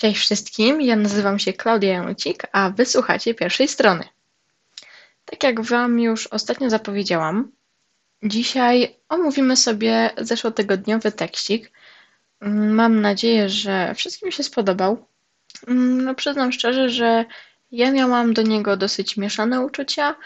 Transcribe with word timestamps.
Cześć 0.00 0.20
wszystkim, 0.20 0.80
ja 0.80 0.96
nazywam 0.96 1.38
się 1.38 1.52
Klaudia 1.52 1.92
Janucik, 1.92 2.42
a 2.52 2.70
wysłuchacie 2.70 3.34
pierwszej 3.34 3.68
strony. 3.68 4.04
Tak 5.24 5.42
jak 5.42 5.60
Wam 5.60 6.00
już 6.00 6.26
ostatnio 6.26 6.70
zapowiedziałam, 6.70 7.52
dzisiaj 8.22 8.96
omówimy 9.08 9.56
sobie 9.56 10.10
zeszłotygodniowy 10.18 11.12
tekścik. 11.12 11.72
Mam 12.40 13.00
nadzieję, 13.00 13.48
że 13.48 13.94
wszystkim 13.94 14.30
się 14.32 14.42
spodobał. 14.42 15.06
No, 15.66 16.14
przyznam 16.14 16.52
szczerze, 16.52 16.90
że 16.90 17.24
ja 17.72 17.92
miałam 17.92 18.34
do 18.34 18.42
niego 18.42 18.76
dosyć 18.76 19.16
mieszane 19.16 19.60
uczucia. 19.60 20.16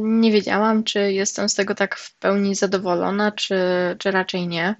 Nie 0.00 0.32
wiedziałam, 0.32 0.84
czy 0.84 1.12
jestem 1.12 1.48
z 1.48 1.54
tego 1.54 1.74
tak 1.74 1.96
w 1.96 2.14
pełni 2.14 2.54
zadowolona, 2.54 3.32
czy, 3.32 3.56
czy 3.98 4.10
raczej 4.10 4.48
nie. 4.48 4.74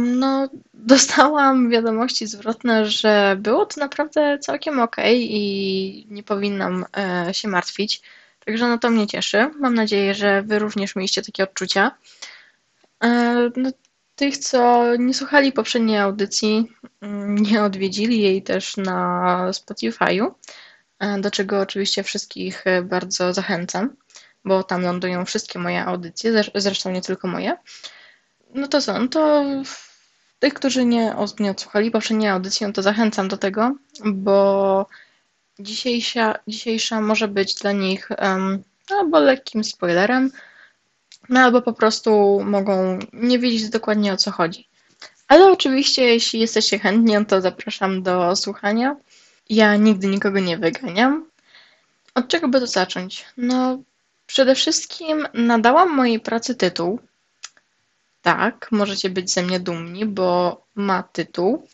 No, 0.00 0.48
dostałam 0.74 1.70
wiadomości 1.70 2.26
zwrotne, 2.26 2.86
że 2.86 3.36
było 3.38 3.66
to 3.66 3.80
naprawdę 3.80 4.38
całkiem 4.38 4.80
ok 4.80 4.96
i 5.14 6.06
nie 6.10 6.22
powinnam 6.22 6.84
e, 6.96 7.34
się 7.34 7.48
martwić. 7.48 8.02
Także 8.44 8.68
no 8.68 8.78
to 8.78 8.90
mnie 8.90 9.06
cieszy. 9.06 9.50
Mam 9.58 9.74
nadzieję, 9.74 10.14
że 10.14 10.42
Wy 10.42 10.58
również 10.58 10.96
mieliście 10.96 11.22
takie 11.22 11.44
odczucia. 11.44 11.90
E, 13.04 13.50
no, 13.56 13.70
tych, 14.16 14.38
co 14.38 14.84
nie 14.96 15.14
słuchali 15.14 15.52
poprzedniej 15.52 15.98
audycji, 15.98 16.72
mm, 17.00 17.34
nie 17.34 17.62
odwiedzili 17.62 18.20
jej 18.20 18.42
też 18.42 18.76
na 18.76 19.46
Spotify'u, 19.50 20.30
e, 20.98 21.20
do 21.20 21.30
czego 21.30 21.60
oczywiście 21.60 22.02
wszystkich 22.02 22.64
bardzo 22.82 23.34
zachęcam, 23.34 23.96
bo 24.44 24.62
tam 24.62 24.82
lądują 24.82 25.24
wszystkie 25.24 25.58
moje 25.58 25.84
audycje, 25.84 26.44
zresztą 26.54 26.90
nie 26.90 27.00
tylko 27.02 27.28
moje. 27.28 27.56
No 28.54 28.68
to 28.68 28.80
co, 28.80 28.98
no 28.98 29.08
to 29.08 29.44
tych, 30.38 30.54
którzy 30.54 30.84
nie, 30.84 31.14
nie 31.40 31.50
odsłuchali 31.50 31.90
poprzedniej 31.90 32.28
audycji, 32.28 32.66
no 32.66 32.72
to 32.72 32.82
zachęcam 32.82 33.28
do 33.28 33.36
tego, 33.36 33.74
bo 34.04 34.86
dzisiejsza, 35.58 36.34
dzisiejsza 36.46 37.00
może 37.00 37.28
być 37.28 37.54
dla 37.54 37.72
nich 37.72 38.08
um, 38.18 38.62
albo 38.90 39.20
lekkim 39.20 39.64
spoilerem, 39.64 40.30
no 41.28 41.40
albo 41.40 41.62
po 41.62 41.72
prostu 41.72 42.40
mogą 42.44 42.98
nie 43.12 43.38
wiedzieć 43.38 43.70
dokładnie 43.70 44.12
o 44.12 44.16
co 44.16 44.30
chodzi. 44.30 44.68
Ale 45.28 45.52
oczywiście, 45.52 46.04
jeśli 46.04 46.40
jesteście 46.40 46.78
chętni, 46.78 47.14
no 47.14 47.24
to 47.24 47.40
zapraszam 47.40 48.02
do 48.02 48.36
słuchania. 48.36 48.96
Ja 49.50 49.76
nigdy 49.76 50.06
nikogo 50.06 50.40
nie 50.40 50.58
wyganiam. 50.58 51.26
Od 52.14 52.28
czego 52.28 52.48
by 52.48 52.60
to 52.60 52.66
zacząć? 52.66 53.24
No, 53.36 53.78
przede 54.26 54.54
wszystkim 54.54 55.28
nadałam 55.34 55.96
mojej 55.96 56.20
pracy 56.20 56.54
tytuł, 56.54 57.00
tak, 58.22 58.68
możecie 58.72 59.10
być 59.10 59.32
ze 59.32 59.42
mnie 59.42 59.60
dumni, 59.60 60.06
bo 60.06 60.60
ma 60.74 61.02
tytuł. 61.02 61.66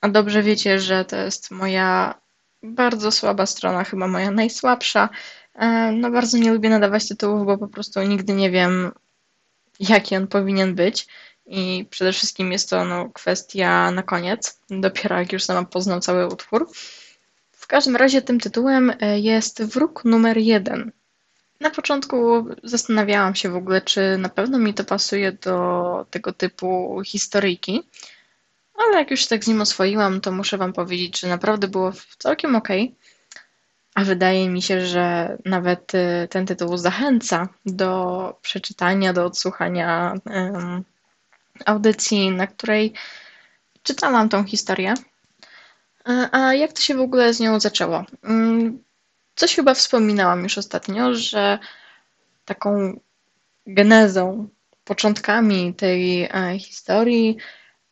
A 0.00 0.08
dobrze 0.08 0.42
wiecie, 0.42 0.80
że 0.80 1.04
to 1.04 1.16
jest 1.16 1.50
moja 1.50 2.20
bardzo 2.62 3.10
słaba 3.10 3.46
strona, 3.46 3.84
chyba 3.84 4.08
moja 4.08 4.30
najsłabsza. 4.30 5.08
E, 5.54 5.92
no 5.92 6.10
bardzo 6.10 6.38
nie 6.38 6.52
lubię 6.52 6.68
nadawać 6.68 7.08
tytułów, 7.08 7.46
bo 7.46 7.58
po 7.58 7.68
prostu 7.68 8.02
nigdy 8.02 8.32
nie 8.32 8.50
wiem, 8.50 8.92
jaki 9.80 10.16
on 10.16 10.26
powinien 10.26 10.74
być. 10.74 11.06
I 11.46 11.86
przede 11.90 12.12
wszystkim 12.12 12.52
jest 12.52 12.70
to 12.70 12.84
no, 12.84 13.10
kwestia 13.10 13.90
na 13.90 14.02
koniec, 14.02 14.60
dopiero 14.70 15.18
jak 15.18 15.32
już 15.32 15.44
sama 15.44 15.64
poznam 15.64 16.00
cały 16.00 16.26
utwór. 16.26 16.70
W 17.52 17.66
każdym 17.66 17.96
razie 17.96 18.22
tym 18.22 18.40
tytułem 18.40 18.92
e, 19.00 19.20
jest 19.20 19.62
Wróg 19.62 20.04
numer 20.04 20.38
jeden. 20.38 20.92
Na 21.60 21.70
początku 21.70 22.46
zastanawiałam 22.64 23.34
się 23.34 23.48
w 23.48 23.56
ogóle, 23.56 23.80
czy 23.80 24.18
na 24.18 24.28
pewno 24.28 24.58
mi 24.58 24.74
to 24.74 24.84
pasuje 24.84 25.32
do 25.32 26.06
tego 26.10 26.32
typu 26.32 27.00
historyjki, 27.06 27.82
ale 28.74 28.98
jak 28.98 29.10
już 29.10 29.26
tak 29.26 29.44
z 29.44 29.48
nim 29.48 29.60
oswoiłam, 29.60 30.20
to 30.20 30.32
muszę 30.32 30.58
Wam 30.58 30.72
powiedzieć, 30.72 31.20
że 31.20 31.28
naprawdę 31.28 31.68
było 31.68 31.92
całkiem 32.18 32.56
ok. 32.56 32.68
A 33.94 34.04
wydaje 34.04 34.48
mi 34.48 34.62
się, 34.62 34.86
że 34.86 35.36
nawet 35.44 35.94
y, 35.94 36.28
ten 36.30 36.46
tytuł 36.46 36.76
zachęca 36.76 37.48
do 37.66 38.38
przeczytania, 38.42 39.12
do 39.12 39.24
odsłuchania 39.24 40.14
um, 40.26 40.84
audycji, 41.66 42.30
na 42.30 42.46
której 42.46 42.92
czytałam 43.82 44.28
tą 44.28 44.44
historię. 44.44 44.94
A 46.32 46.54
jak 46.54 46.72
to 46.72 46.80
się 46.80 46.94
w 46.94 47.00
ogóle 47.00 47.34
z 47.34 47.40
nią 47.40 47.60
zaczęło? 47.60 48.04
Coś 49.40 49.54
chyba 49.54 49.74
wspominałam 49.74 50.42
już 50.42 50.58
ostatnio, 50.58 51.14
że 51.14 51.58
taką 52.44 53.00
genezą, 53.66 54.48
początkami 54.84 55.74
tej 55.74 56.22
e, 56.22 56.58
historii 56.58 57.36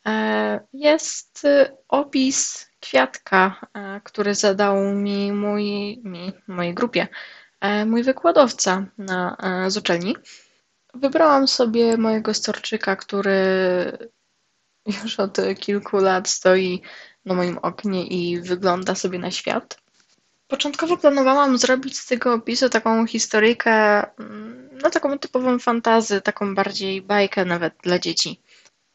e, 0.05 0.59
jest 0.73 1.47
opis 1.87 2.69
kwiatka, 2.79 3.67
e, 3.73 4.01
który 4.03 4.35
zadał 4.35 4.93
mi 4.93 5.31
mój, 5.31 5.97
mi, 6.03 6.33
mojej 6.47 6.73
grupie, 6.73 7.07
mój 7.85 8.03
wykładowca 8.03 8.85
na, 8.97 9.37
z 9.67 9.77
uczelni. 9.77 10.15
Wybrałam 10.93 11.47
sobie 11.47 11.97
mojego 11.97 12.33
storczyka, 12.33 12.95
który 12.95 13.41
już 15.03 15.19
od 15.19 15.37
kilku 15.59 15.97
lat 15.97 16.29
stoi 16.29 16.81
na 17.25 17.35
moim 17.35 17.57
oknie 17.57 18.07
i 18.07 18.41
wygląda 18.41 18.95
sobie 18.95 19.19
na 19.19 19.31
świat. 19.31 19.88
Początkowo 20.49 20.97
planowałam 20.97 21.57
zrobić 21.57 21.99
z 21.99 22.05
tego 22.05 22.33
opisu 22.33 22.69
taką 22.69 23.07
historyjkę, 23.07 23.71
mm, 24.19 24.69
no 24.83 24.89
taką 24.89 25.19
typową 25.19 25.59
fantazy, 25.59 26.21
taką 26.21 26.55
bardziej 26.55 27.01
bajkę 27.01 27.45
nawet 27.45 27.73
dla 27.83 27.99
dzieci. 27.99 28.41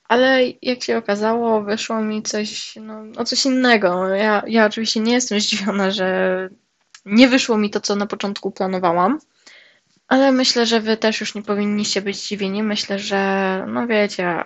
Ale 0.08 0.40
jak 0.62 0.82
się 0.82 0.96
okazało, 0.96 1.62
wyszło 1.62 2.00
mi 2.00 2.22
coś, 2.22 2.76
no, 2.76 3.04
no 3.04 3.24
coś 3.24 3.46
innego. 3.46 4.08
Ja, 4.08 4.42
ja 4.46 4.66
oczywiście 4.66 5.00
nie 5.00 5.12
jestem 5.12 5.40
zdziwiona, 5.40 5.90
że 5.90 6.48
nie 7.04 7.28
wyszło 7.28 7.58
mi 7.58 7.70
to, 7.70 7.80
co 7.80 7.96
na 7.96 8.06
początku 8.06 8.50
planowałam. 8.50 9.18
Ale 10.08 10.32
myślę, 10.32 10.66
że 10.66 10.80
wy 10.80 10.96
też 10.96 11.20
już 11.20 11.34
nie 11.34 11.42
powinniście 11.42 12.02
być 12.02 12.16
zdziwieni. 12.16 12.62
Myślę, 12.62 12.98
że 12.98 13.64
no 13.68 13.86
wiecie, 13.86 14.42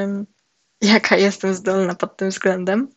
jaka 0.94 1.16
jestem 1.16 1.54
zdolna 1.54 1.94
pod 1.94 2.16
tym 2.16 2.30
względem. 2.30 2.88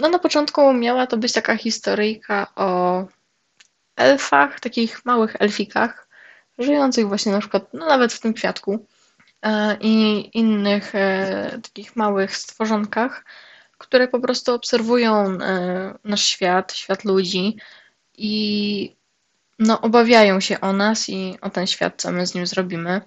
No 0.00 0.08
na 0.10 0.18
początku 0.18 0.72
miała 0.72 1.06
to 1.06 1.16
być 1.16 1.32
taka 1.32 1.56
historyjka 1.56 2.46
o 2.56 3.04
elfach, 3.96 4.60
takich 4.60 5.04
małych 5.04 5.36
elfikach, 5.38 6.08
żyjących 6.58 7.08
właśnie 7.08 7.32
na 7.32 7.40
przykład, 7.40 7.74
no 7.74 7.86
nawet 7.86 8.12
w 8.12 8.20
tym 8.20 8.34
kwiatku 8.34 8.86
e, 9.42 9.76
i 9.80 10.30
innych 10.38 10.94
e, 10.94 11.58
takich 11.62 11.96
małych 11.96 12.36
stworzonkach, 12.36 13.24
które 13.78 14.08
po 14.08 14.20
prostu 14.20 14.54
obserwują 14.54 15.38
e, 15.40 15.98
nasz 16.04 16.22
świat, 16.22 16.72
świat 16.72 17.04
ludzi 17.04 17.56
i 18.16 18.96
no, 19.58 19.80
obawiają 19.80 20.40
się 20.40 20.60
o 20.60 20.72
nas 20.72 21.08
i 21.08 21.38
o 21.40 21.50
ten 21.50 21.66
świat, 21.66 21.94
co 21.96 22.12
my 22.12 22.26
z 22.26 22.34
nim 22.34 22.46
zrobimy. 22.46 23.00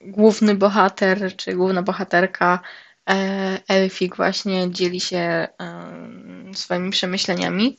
Główny 0.00 0.54
bohater 0.54 1.36
czy 1.36 1.54
główna 1.54 1.82
bohaterka 1.82 2.60
Elfik 3.68 4.16
właśnie 4.16 4.70
dzieli 4.70 5.00
się 5.00 5.48
swoimi 6.54 6.90
przemyśleniami 6.90 7.76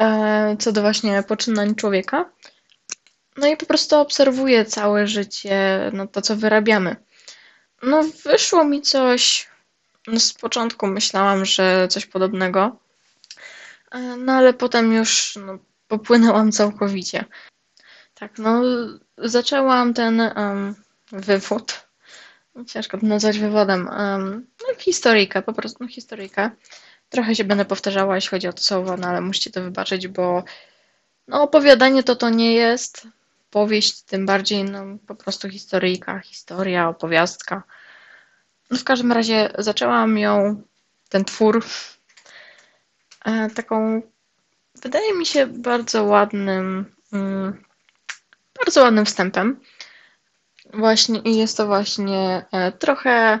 e, 0.00 0.56
co 0.58 0.72
do 0.72 0.80
właśnie 0.80 1.22
poczynań 1.22 1.74
człowieka. 1.74 2.30
No 3.36 3.46
i 3.46 3.56
po 3.56 3.66
prostu 3.66 3.96
obserwuję 3.96 4.64
całe 4.64 5.06
życie, 5.06 5.90
no 5.92 6.06
to 6.06 6.22
co 6.22 6.36
wyrabiamy. 6.36 6.96
No 7.82 8.02
wyszło 8.24 8.64
mi 8.64 8.82
coś, 8.82 9.48
no 10.06 10.20
z 10.20 10.32
początku 10.32 10.86
myślałam, 10.86 11.44
że 11.44 11.88
coś 11.88 12.06
podobnego, 12.06 12.76
e, 13.90 13.98
no 14.00 14.32
ale 14.32 14.54
potem 14.54 14.92
już 14.92 15.38
no, 15.46 15.58
popłynęłam 15.88 16.52
całkowicie. 16.52 17.24
Tak, 18.14 18.38
no 18.38 18.62
zaczęłam 19.18 19.94
ten 19.94 20.20
um, 20.20 20.74
wywód 21.12 21.86
ciężko 22.66 22.98
to 22.98 23.06
nazwać 23.06 23.38
wywodem. 23.38 23.88
Um, 23.88 24.46
no, 24.68 24.74
historyjka, 24.78 25.42
po 25.42 25.52
prostu 25.52 25.78
no, 25.80 25.88
historyjka. 25.88 26.50
Trochę 27.08 27.34
się 27.34 27.44
będę 27.44 27.64
powtarzała, 27.64 28.14
jeśli 28.14 28.30
chodzi 28.30 28.48
o 28.48 28.52
to 28.52 28.62
słowo, 28.62 28.96
no 28.96 29.08
ale 29.08 29.20
musicie 29.20 29.50
to 29.50 29.62
wybaczyć, 29.62 30.08
bo 30.08 30.44
no, 31.28 31.42
opowiadanie 31.42 32.02
to 32.02 32.16
to 32.16 32.30
nie 32.30 32.54
jest. 32.54 33.08
Powieść 33.50 34.02
tym 34.02 34.26
bardziej, 34.26 34.64
no 34.64 34.84
po 35.06 35.14
prostu 35.14 35.48
historyjka, 35.48 36.18
historia, 36.18 36.88
opowiastka. 36.88 37.62
No, 38.70 38.78
w 38.78 38.84
każdym 38.84 39.12
razie 39.12 39.50
zaczęłam 39.58 40.18
ją, 40.18 40.62
ten 41.08 41.24
twór, 41.24 41.64
e, 43.24 43.50
taką, 43.50 44.02
wydaje 44.82 45.14
mi 45.14 45.26
się, 45.26 45.46
bardzo 45.46 46.04
ładnym, 46.04 46.94
mm, 47.12 47.62
bardzo 48.64 48.82
ładnym 48.82 49.04
wstępem. 49.04 49.60
Właśnie 50.74 51.18
i 51.18 51.36
jest 51.36 51.56
to 51.56 51.66
właśnie 51.66 52.44
e, 52.52 52.72
trochę 52.72 53.38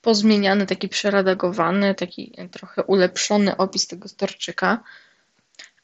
pozmieniany, 0.00 0.66
taki 0.66 0.88
przeredagowany, 0.88 1.94
taki 1.94 2.36
trochę 2.50 2.82
ulepszony 2.82 3.56
opis 3.56 3.86
tego 3.86 4.08
storczyka. 4.08 4.82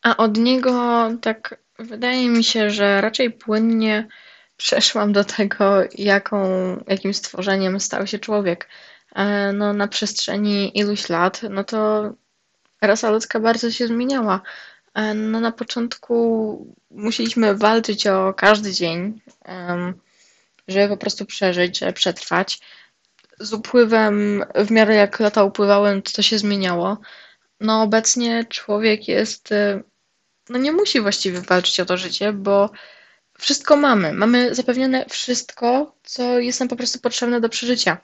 A 0.02 0.16
od 0.16 0.36
niego 0.36 1.08
tak 1.22 1.58
wydaje 1.78 2.28
mi 2.28 2.44
się, 2.44 2.70
że 2.70 3.00
raczej 3.00 3.30
płynnie 3.30 4.08
przeszłam 4.56 5.12
do 5.12 5.24
tego, 5.24 5.82
jaką, 5.94 6.44
jakim 6.88 7.14
stworzeniem 7.14 7.80
stał 7.80 8.06
się 8.06 8.18
człowiek. 8.18 8.68
e, 9.14 9.52
no, 9.52 9.72
na 9.72 9.88
przestrzeni 9.88 10.78
iluś 10.78 11.08
lat, 11.08 11.40
no 11.50 11.64
to 11.64 12.10
rasa 12.80 13.10
ludzka 13.10 13.40
bardzo 13.40 13.70
się 13.70 13.86
zmieniała. 13.86 14.40
E, 14.94 15.14
no, 15.14 15.40
na 15.40 15.52
początku 15.52 16.74
musieliśmy 16.90 17.54
walczyć 17.54 18.06
o 18.06 18.34
każdy 18.34 18.72
dzień, 18.72 19.20
żeby 20.68 20.88
po 20.88 20.96
prostu 20.96 21.26
przeżyć, 21.26 21.78
żeby 21.78 21.92
przetrwać. 21.92 22.60
Z 23.38 23.52
upływem, 23.52 24.44
w 24.54 24.70
miarę 24.70 24.94
jak 24.94 25.20
lata 25.20 25.44
upływały, 25.44 26.02
to 26.02 26.22
się 26.22 26.38
zmieniało. 26.38 26.98
No, 27.60 27.82
obecnie 27.82 28.44
człowiek 28.44 29.08
jest, 29.08 29.52
e, 29.52 29.82
no 30.48 30.58
nie 30.58 30.72
musi 30.72 31.00
właściwie 31.00 31.40
walczyć 31.40 31.80
o 31.80 31.84
to 31.84 31.96
życie, 31.96 32.32
bo 32.32 32.70
wszystko 33.38 33.76
mamy. 33.76 34.12
Mamy 34.12 34.54
zapewnione 34.54 35.06
wszystko, 35.08 35.96
co 36.02 36.38
jest 36.38 36.60
nam 36.60 36.68
po 36.68 36.76
prostu 36.76 36.98
potrzebne 36.98 37.40
do 37.40 37.48
przeżycia. 37.48 37.98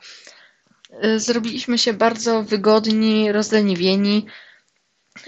E, 0.90 1.18
zrobiliśmy 1.18 1.78
się 1.78 1.92
bardzo 1.92 2.42
wygodni, 2.42 3.32
rozleniwieni. 3.32 4.26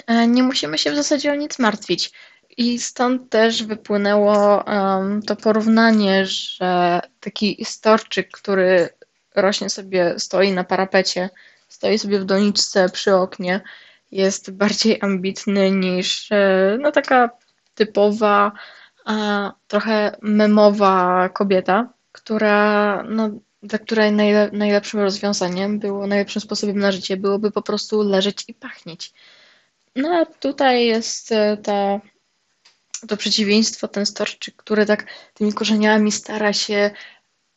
E, 0.06 0.26
nie 0.26 0.42
musimy 0.42 0.78
się 0.78 0.92
w 0.92 0.96
zasadzie 0.96 1.32
o 1.32 1.34
nic 1.34 1.58
martwić. 1.58 2.12
I 2.56 2.78
stąd 2.78 3.30
też 3.30 3.62
wypłynęło 3.62 4.64
um, 4.66 5.22
to 5.22 5.36
porównanie, 5.36 6.26
że 6.26 7.00
taki 7.20 7.64
storczyk, 7.64 8.30
który 8.30 8.88
rośnie 9.34 9.70
sobie, 9.70 10.14
stoi 10.18 10.52
na 10.52 10.64
parapecie, 10.64 11.30
stoi 11.68 11.98
sobie 11.98 12.20
w 12.20 12.24
doniczce 12.24 12.88
przy 12.88 13.14
oknie, 13.14 13.60
jest 14.12 14.50
bardziej 14.50 14.98
ambitny 15.00 15.70
niż 15.70 16.32
e, 16.32 16.78
no, 16.80 16.92
taka 16.92 17.30
typowa, 17.74 18.52
trochę 19.68 20.16
memowa 20.22 21.28
kobieta, 21.28 21.92
która, 22.12 23.02
no, 23.08 23.30
dla 23.62 23.78
której 23.78 24.12
najle 24.12 24.50
najlepszym 24.52 25.00
rozwiązaniem 25.00 25.78
było, 25.78 26.06
najlepszym 26.06 26.42
sposobem 26.42 26.78
na 26.78 26.92
życie 26.92 27.16
byłoby 27.16 27.50
po 27.50 27.62
prostu 27.62 28.02
leżeć 28.02 28.44
i 28.48 28.54
pachnieć. 28.54 29.12
No 29.96 30.08
a 30.08 30.26
tutaj 30.26 30.86
jest 30.86 31.32
e, 31.32 31.56
ta, 31.56 32.00
to 33.06 33.16
przeciwieństwo, 33.16 33.88
ten 33.88 34.06
storczyk, 34.06 34.56
który 34.56 34.86
tak 34.86 35.06
tymi 35.34 35.52
korzeniami 35.52 36.12
stara 36.12 36.52
się 36.52 36.90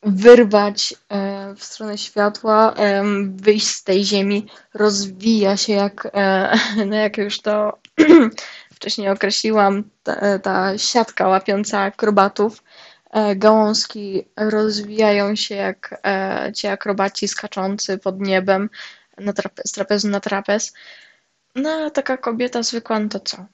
wyrwać 0.02 0.94
e, 1.08 1.54
w 1.54 1.64
stronę 1.64 1.98
światła, 1.98 2.74
wyjść 3.28 3.66
z 3.66 3.84
tej 3.84 4.04
ziemi, 4.04 4.46
rozwija 4.74 5.56
się 5.56 5.72
jak, 5.72 6.08
e, 6.14 6.58
no 6.90 6.96
jak 6.96 7.18
już 7.18 7.40
to 7.40 7.78
wcześniej 8.76 9.08
określiłam, 9.08 9.84
ta, 10.02 10.38
ta 10.38 10.78
siatka 10.78 11.28
łapiąca 11.28 11.80
akrobatów. 11.80 12.62
E, 13.10 13.36
gałązki 13.36 14.24
rozwijają 14.36 15.36
się 15.36 15.54
jak 15.54 16.02
ci 16.54 16.66
akrobaci 16.66 17.28
skaczący 17.28 17.98
pod 17.98 18.20
niebem 18.20 18.70
na 19.18 19.32
trape, 19.32 19.62
z 19.66 19.72
trapezu 19.72 20.08
na 20.08 20.20
trapez. 20.20 20.72
No 21.54 21.70
a 21.70 21.90
taka 21.90 22.16
kobieta 22.16 22.62
zwykła, 22.62 23.00
no 23.00 23.08
to 23.08 23.20
co? 23.20 23.46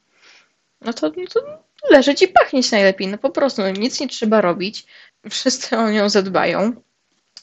No 0.81 0.93
to, 0.93 1.13
no 1.17 1.27
to 1.35 1.65
leżeć 1.91 2.23
i 2.23 2.29
pachnieć 2.29 2.71
najlepiej. 2.71 3.09
No 3.09 3.19
po 3.19 3.31
prostu, 3.31 3.63
nic 3.69 4.01
nie 4.01 4.09
trzeba 4.09 4.41
robić 4.41 4.87
wszyscy 5.31 5.77
o 5.77 5.91
nią 5.91 6.09
zadbają, 6.09 6.73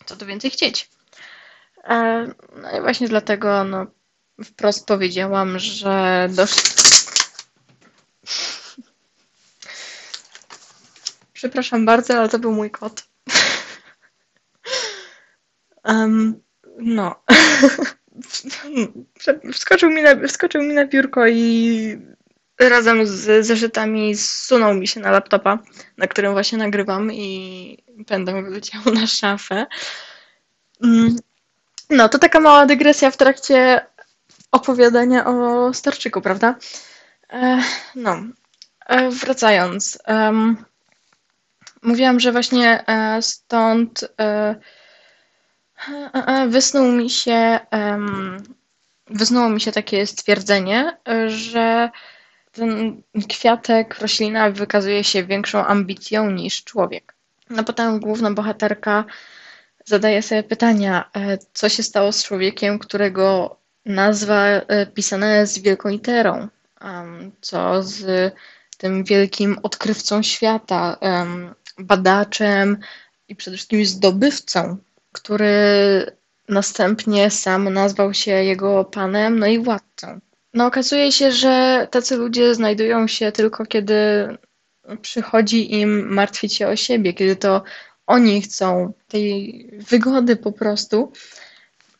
co 0.05 0.15
tu 0.15 0.25
więcej 0.25 0.51
chcieć. 0.51 0.89
E, 1.83 2.27
no 2.55 2.77
i 2.77 2.81
właśnie 2.81 3.07
dlatego 3.07 3.63
no, 3.63 3.85
wprost 4.43 4.87
powiedziałam, 4.87 5.59
że 5.59 6.27
doszli. 6.31 6.71
Przepraszam 11.33 11.85
bardzo, 11.85 12.13
ale 12.13 12.29
to 12.29 12.39
był 12.39 12.51
mój 12.51 12.71
kot. 12.71 13.03
Um, 15.85 16.41
no. 16.77 17.15
Wskoczył 19.53 19.89
mi, 19.89 20.01
na, 20.01 20.27
wskoczył 20.27 20.63
mi 20.63 20.73
na 20.73 20.85
biurko 20.85 21.27
i 21.27 21.97
razem 22.69 23.07
z 23.07 23.45
zeszytami 23.45 24.15
zsunął 24.15 24.73
mi 24.73 24.87
się 24.87 24.99
na 24.99 25.11
laptopa, 25.11 25.59
na 25.97 26.07
którym 26.07 26.33
właśnie 26.33 26.57
nagrywam 26.57 27.13
i 27.13 27.77
pędem 28.07 28.43
wyleciał 28.43 28.81
na 28.93 29.07
szafę. 29.07 29.65
Mm. 30.83 31.15
No, 31.89 32.09
to 32.09 32.19
taka 32.19 32.39
mała 32.39 32.65
dygresja 32.65 33.11
w 33.11 33.17
trakcie 33.17 33.85
opowiadania 34.51 35.25
o 35.25 35.73
Starczyku, 35.73 36.21
prawda? 36.21 36.55
E, 37.29 37.63
no, 37.95 38.21
e, 38.85 39.09
wracając. 39.09 39.99
Mówiłam, 41.81 42.19
że 42.19 42.31
właśnie 42.31 42.87
e, 42.87 43.21
stąd 43.21 44.13
wysnuł 46.47 46.91
mi 46.91 47.09
się, 47.09 47.59
wysnuło 49.07 49.49
mi 49.49 49.61
się 49.61 49.71
takie 49.71 50.07
stwierdzenie, 50.07 50.97
że 51.27 51.89
ten 52.51 53.01
kwiatek, 53.29 53.99
roślina 53.99 54.51
wykazuje 54.51 55.03
się 55.03 55.23
większą 55.23 55.65
ambicją 55.65 56.31
niż 56.31 56.63
człowiek. 56.63 57.15
No 57.49 57.63
potem 57.63 57.99
główna 57.99 58.31
bohaterka 58.31 59.05
zadaje 59.85 60.21
sobie 60.21 60.43
pytania, 60.43 61.09
e, 61.15 61.37
co 61.53 61.69
się 61.69 61.83
stało 61.83 62.11
z 62.11 62.23
człowiekiem, 62.23 62.79
którego 62.79 63.57
nazwa 63.85 64.45
e, 64.45 64.85
pisana 64.85 65.35
jest 65.35 65.63
wielką 65.63 65.89
literą, 65.89 66.47
co 67.41 67.83
z 67.83 68.33
tym 68.77 69.03
wielkim 69.03 69.57
odkrywcą 69.63 70.23
świata, 70.23 70.97
badaczem 71.77 72.77
i 73.27 73.35
przede 73.35 73.57
wszystkim 73.57 73.85
zdobywcą, 73.85 74.77
który 75.11 75.55
następnie 76.49 77.31
sam 77.31 77.73
nazwał 77.73 78.13
się 78.13 78.31
jego 78.31 78.85
panem, 78.85 79.39
no 79.39 79.47
i 79.47 79.59
władcą. 79.59 80.19
No 80.53 80.65
okazuje 80.65 81.11
się, 81.11 81.31
że 81.31 81.87
tacy 81.91 82.17
ludzie 82.17 82.55
znajdują 82.55 83.07
się 83.07 83.31
tylko 83.31 83.65
kiedy 83.65 83.93
przychodzi 85.01 85.73
im 85.79 86.13
martwić 86.13 86.53
się 86.53 86.67
o 86.67 86.75
siebie, 86.75 87.13
kiedy 87.13 87.35
to 87.35 87.63
oni 88.07 88.41
chcą 88.41 88.93
tej 89.07 89.69
wygody 89.89 90.35
po 90.35 90.51
prostu, 90.51 91.11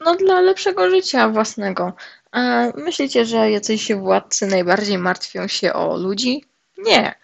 no 0.06 0.16
dla 0.16 0.42
lepszego 0.42 0.90
życia 0.90 1.30
własnego. 1.30 1.94
A 2.32 2.64
myślicie, 2.76 3.26
że 3.26 3.52
jacyś 3.52 3.94
władcy 3.94 4.48
najbardziej 4.48 4.98
martwią 4.98 5.48
się 5.48 5.74
o 5.74 5.98
ludzi? 5.98 6.46
Nie. 6.78 7.16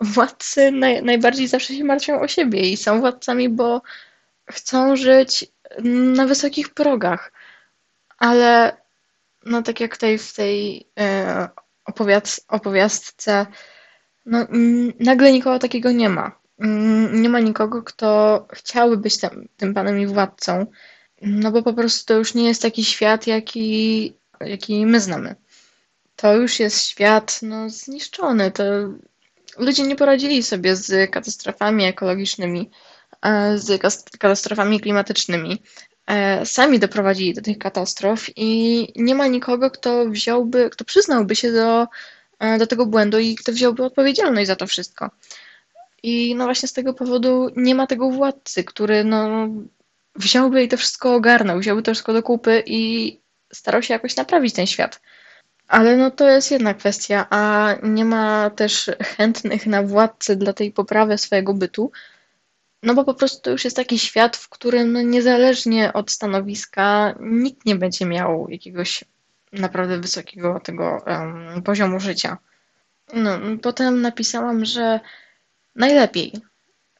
Władcy 0.00 0.70
naj, 0.70 1.02
najbardziej 1.02 1.48
zawsze 1.48 1.74
się 1.74 1.84
martwią 1.84 2.20
o 2.20 2.28
siebie 2.28 2.60
i 2.60 2.76
są 2.76 3.00
władcami, 3.00 3.48
bo 3.48 3.82
chcą 4.50 4.96
żyć 4.96 5.46
na 6.14 6.26
wysokich 6.26 6.68
progach. 6.74 7.32
Ale 8.18 8.76
no 9.46 9.62
tak 9.62 9.80
jak 9.80 9.96
tutaj 9.96 10.18
w 10.18 10.32
tej 10.34 10.88
e, 10.98 11.48
opowiad 11.84 12.40
opowiastce, 12.48 13.46
no 14.26 14.46
nagle 15.00 15.32
nikogo 15.32 15.58
takiego 15.58 15.92
nie 15.92 16.08
ma. 16.08 16.38
Nie 17.12 17.28
ma 17.28 17.40
nikogo, 17.40 17.82
kto 17.82 18.46
chciałby 18.52 18.96
być 18.96 19.18
tam, 19.18 19.48
tym 19.56 19.74
panem 19.74 20.00
i 20.00 20.06
władcą, 20.06 20.66
no 21.22 21.52
bo 21.52 21.62
po 21.62 21.72
prostu 21.72 22.06
to 22.06 22.14
już 22.14 22.34
nie 22.34 22.48
jest 22.48 22.62
taki 22.62 22.84
świat, 22.84 23.26
jaki, 23.26 24.14
jaki 24.40 24.86
my 24.86 25.00
znamy. 25.00 25.34
To 26.16 26.36
już 26.36 26.60
jest 26.60 26.86
świat 26.86 27.40
no, 27.42 27.70
zniszczony. 27.70 28.50
To 28.50 28.64
ludzie 29.58 29.82
nie 29.82 29.96
poradzili 29.96 30.42
sobie 30.42 30.76
z 30.76 31.10
katastrofami 31.10 31.84
ekologicznymi, 31.84 32.70
e, 33.22 33.58
z 33.58 33.80
katastrofami 34.18 34.80
klimatycznymi. 34.80 35.62
E, 36.06 36.46
sami 36.46 36.78
doprowadzili 36.78 37.34
do 37.34 37.42
tych 37.42 37.58
katastrof 37.58 38.26
i 38.36 38.88
nie 38.96 39.14
ma 39.14 39.26
nikogo, 39.26 39.70
kto 39.70 40.10
wziąłby, 40.10 40.70
kto 40.70 40.84
przyznałby 40.84 41.36
się 41.36 41.52
do, 41.52 41.86
e, 42.38 42.58
do 42.58 42.66
tego 42.66 42.86
błędu 42.86 43.18
i 43.18 43.36
kto 43.36 43.52
wziąłby 43.52 43.84
odpowiedzialność 43.84 44.46
za 44.46 44.56
to 44.56 44.66
wszystko. 44.66 45.10
I 46.02 46.34
no 46.34 46.44
właśnie 46.44 46.68
z 46.68 46.72
tego 46.72 46.94
powodu 46.94 47.50
nie 47.56 47.74
ma 47.74 47.86
tego 47.86 48.10
władcy, 48.10 48.64
który 48.64 49.04
no 49.04 49.48
wziąłby 50.14 50.62
i 50.62 50.68
to 50.68 50.76
wszystko 50.76 51.14
ogarnął, 51.14 51.58
wziąłby 51.58 51.82
to 51.82 51.92
wszystko 51.92 52.12
do 52.12 52.22
kupy 52.22 52.62
i 52.66 53.20
starał 53.52 53.82
się 53.82 53.94
jakoś 53.94 54.16
naprawić 54.16 54.54
ten 54.54 54.66
świat. 54.66 55.00
Ale 55.68 55.96
no 55.96 56.10
to 56.10 56.28
jest 56.28 56.50
jedna 56.50 56.74
kwestia, 56.74 57.26
a 57.30 57.74
nie 57.82 58.04
ma 58.04 58.50
też 58.50 58.90
chętnych 59.16 59.66
na 59.66 59.82
władcy 59.82 60.36
dla 60.36 60.52
tej 60.52 60.72
poprawy 60.72 61.18
swojego 61.18 61.54
bytu, 61.54 61.92
no 62.82 62.94
bo 62.94 63.04
po 63.04 63.14
prostu 63.14 63.42
to 63.42 63.50
już 63.50 63.64
jest 63.64 63.76
taki 63.76 63.98
świat, 63.98 64.36
w 64.36 64.48
którym 64.48 64.92
no 64.92 65.02
niezależnie 65.02 65.92
od 65.92 66.10
stanowiska 66.10 67.14
nikt 67.20 67.66
nie 67.66 67.76
będzie 67.76 68.06
miał 68.06 68.48
jakiegoś 68.48 69.04
naprawdę 69.52 70.00
wysokiego 70.00 70.60
tego 70.60 71.04
um, 71.06 71.62
poziomu 71.62 72.00
życia. 72.00 72.38
No, 73.14 73.38
potem 73.62 74.00
napisałam, 74.00 74.64
że 74.64 75.00
najlepiej 75.76 76.32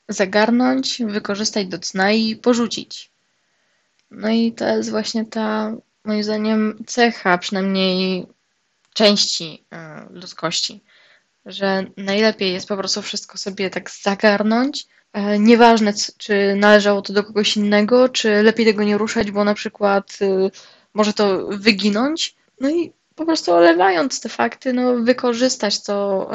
zagarnąć, 0.09 1.03
wykorzystać 1.07 1.67
do 1.67 1.79
cna 1.79 2.13
i 2.13 2.37
porzucić. 2.37 3.11
No 4.11 4.29
i 4.29 4.53
to 4.53 4.69
jest 4.69 4.91
właśnie 4.91 5.25
ta, 5.25 5.73
moim 6.05 6.25
zdaniem, 6.25 6.85
cecha, 6.87 7.39
przynajmniej 7.39 8.27
części 8.95 9.65
y, 9.73 10.15
ludzkości, 10.15 10.81
że 11.47 11.85
najlepiej 11.97 12.53
jest 12.53 12.69
po 12.69 12.77
prostu 12.77 13.03
wszystko 13.03 13.39
sobie 13.39 13.71
tak 13.71 13.91
zagarnąć, 13.91 14.87
E, 14.87 14.96
nieważne, 15.39 15.93
czy 16.19 16.55
należało 16.57 17.03
to 17.03 17.13
do 17.13 17.25
kogoś 17.25 17.57
innego, 17.57 18.09
czy 18.09 18.43
lepiej 18.43 18.67
tego 18.67 18.85
nie 18.85 18.99
ruszać, 18.99 19.31
bo 19.31 19.45
na 19.45 19.55
przykład 19.55 20.19
y, 20.23 20.51
może 20.95 21.13
to 21.13 21.47
wyginąć. 21.47 22.37
No 22.61 22.71
i 22.71 22.93
po 23.15 23.25
prostu 23.25 23.53
olewając 23.53 24.21
te 24.21 24.29
fakty, 24.29 24.73
no 24.73 24.95
wykorzystać 24.95 25.83
to 25.83 26.31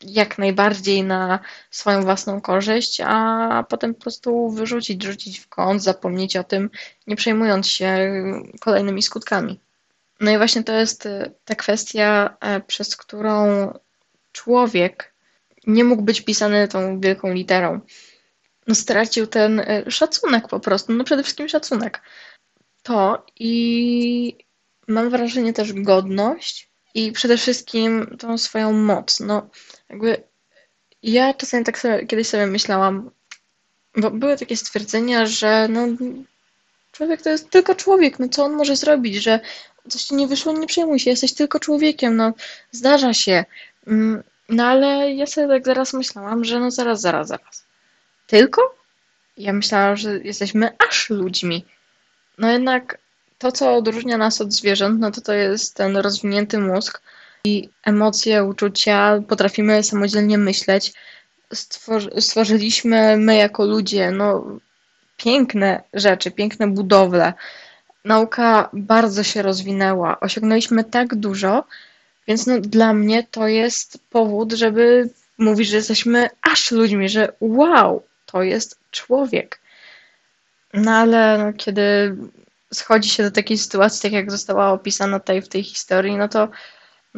jak 0.00 0.38
najbardziej 0.38 1.04
na 1.04 1.38
swoją 1.70 2.02
własną 2.02 2.40
korzyść, 2.40 3.00
a 3.04 3.64
potem 3.68 3.94
po 3.94 4.00
prostu 4.00 4.50
wyrzucić, 4.50 5.02
rzucić 5.02 5.38
w 5.38 5.48
kąt, 5.48 5.82
zapomnieć 5.82 6.36
o 6.36 6.44
tym, 6.44 6.70
nie 7.06 7.16
przejmując 7.16 7.68
się 7.68 8.12
kolejnymi 8.60 9.02
skutkami. 9.02 9.60
No 10.20 10.30
i 10.30 10.36
właśnie 10.36 10.64
to 10.64 10.72
jest 10.72 11.06
y, 11.06 11.32
ta 11.44 11.54
kwestia, 11.54 12.36
e, 12.40 12.60
przez 12.60 12.96
którą 12.96 13.72
człowiek 14.32 15.14
nie 15.66 15.84
mógł 15.84 16.02
być 16.02 16.20
pisany 16.20 16.68
tą 16.68 17.00
wielką 17.00 17.32
literą. 17.32 17.80
No, 18.66 18.74
stracił 18.74 19.26
ten 19.26 19.60
y, 19.60 19.84
szacunek 19.90 20.48
po 20.48 20.60
prostu, 20.60 20.92
no 20.92 21.04
przede 21.04 21.22
wszystkim 21.22 21.48
szacunek. 21.48 22.02
To 22.82 23.26
i 23.36 24.36
mam 24.88 25.10
wrażenie 25.10 25.52
też 25.52 25.72
godność 25.72 26.70
i 26.94 27.12
przede 27.12 27.36
wszystkim 27.36 28.16
tą 28.18 28.38
swoją 28.38 28.72
moc. 28.72 29.20
No, 29.20 29.48
jakby 29.90 30.22
ja 31.02 31.34
czasami 31.34 31.64
tak 31.64 31.78
sobie, 31.78 32.06
kiedyś 32.06 32.28
sobie 32.28 32.46
myślałam, 32.46 33.10
bo 33.96 34.10
były 34.10 34.36
takie 34.36 34.56
stwierdzenia, 34.56 35.26
że 35.26 35.68
no, 35.68 35.86
człowiek 36.92 37.22
to 37.22 37.30
jest 37.30 37.50
tylko 37.50 37.74
człowiek, 37.74 38.18
no 38.18 38.28
co 38.28 38.44
on 38.44 38.52
może 38.52 38.76
zrobić, 38.76 39.14
że 39.14 39.40
coś 39.88 40.04
ci 40.04 40.14
nie 40.14 40.26
wyszło, 40.26 40.52
nie 40.52 40.66
przejmuj 40.66 40.98
się, 40.98 41.10
jesteś 41.10 41.34
tylko 41.34 41.60
człowiekiem, 41.60 42.16
no 42.16 42.32
zdarza 42.70 43.14
się. 43.14 43.44
No 44.48 44.64
ale 44.64 45.12
ja 45.12 45.26
sobie 45.26 45.48
tak 45.48 45.64
zaraz 45.64 45.94
myślałam, 45.94 46.44
że 46.44 46.60
no 46.60 46.70
zaraz, 46.70 47.00
zaraz, 47.00 47.28
zaraz. 47.28 47.66
Tylko? 48.26 48.74
Ja 49.36 49.52
myślałam, 49.52 49.96
że 49.96 50.18
jesteśmy 50.18 50.70
aż 50.88 51.10
ludźmi. 51.10 51.64
No 52.38 52.50
jednak 52.50 52.98
to, 53.38 53.52
co 53.52 53.76
odróżnia 53.76 54.18
nas 54.18 54.40
od 54.40 54.52
zwierząt, 54.52 55.00
no 55.00 55.10
to 55.10 55.20
to 55.20 55.32
jest 55.32 55.74
ten 55.74 55.96
rozwinięty 55.96 56.58
mózg 56.58 57.02
i 57.44 57.68
emocje, 57.84 58.44
uczucia, 58.44 59.22
potrafimy 59.28 59.82
samodzielnie 59.82 60.38
myśleć. 60.38 60.92
stworzyliśmy 62.18 63.16
my 63.16 63.36
jako 63.36 63.64
ludzie, 63.64 64.10
no 64.10 64.44
piękne 65.16 65.82
rzeczy, 65.92 66.30
piękne 66.30 66.66
budowle. 66.66 67.32
Nauka 68.04 68.70
bardzo 68.72 69.22
się 69.22 69.42
rozwinęła. 69.42 70.20
Osiągnęliśmy 70.20 70.84
tak 70.84 71.14
dużo, 71.14 71.64
więc 72.28 72.46
no, 72.46 72.60
dla 72.60 72.92
mnie 72.92 73.26
to 73.30 73.48
jest 73.48 73.98
powód, 74.10 74.52
żeby 74.52 75.10
mówić, 75.38 75.68
że 75.68 75.76
jesteśmy 75.76 76.28
aż 76.42 76.70
ludźmi, 76.70 77.08
że 77.08 77.32
wow, 77.40 78.02
to 78.26 78.42
jest 78.42 78.78
człowiek. 78.90 79.60
No 80.74 80.90
ale 80.90 81.38
no, 81.38 81.52
kiedy 81.52 82.16
schodzi 82.74 83.08
się 83.08 83.22
do 83.22 83.30
takiej 83.30 83.58
sytuacji, 83.58 84.02
tak 84.02 84.12
jak 84.12 84.30
została 84.30 84.72
opisana 84.72 85.20
tutaj 85.20 85.42
w 85.42 85.48
tej 85.48 85.62
historii, 85.62 86.16
no 86.16 86.28
to 86.28 86.48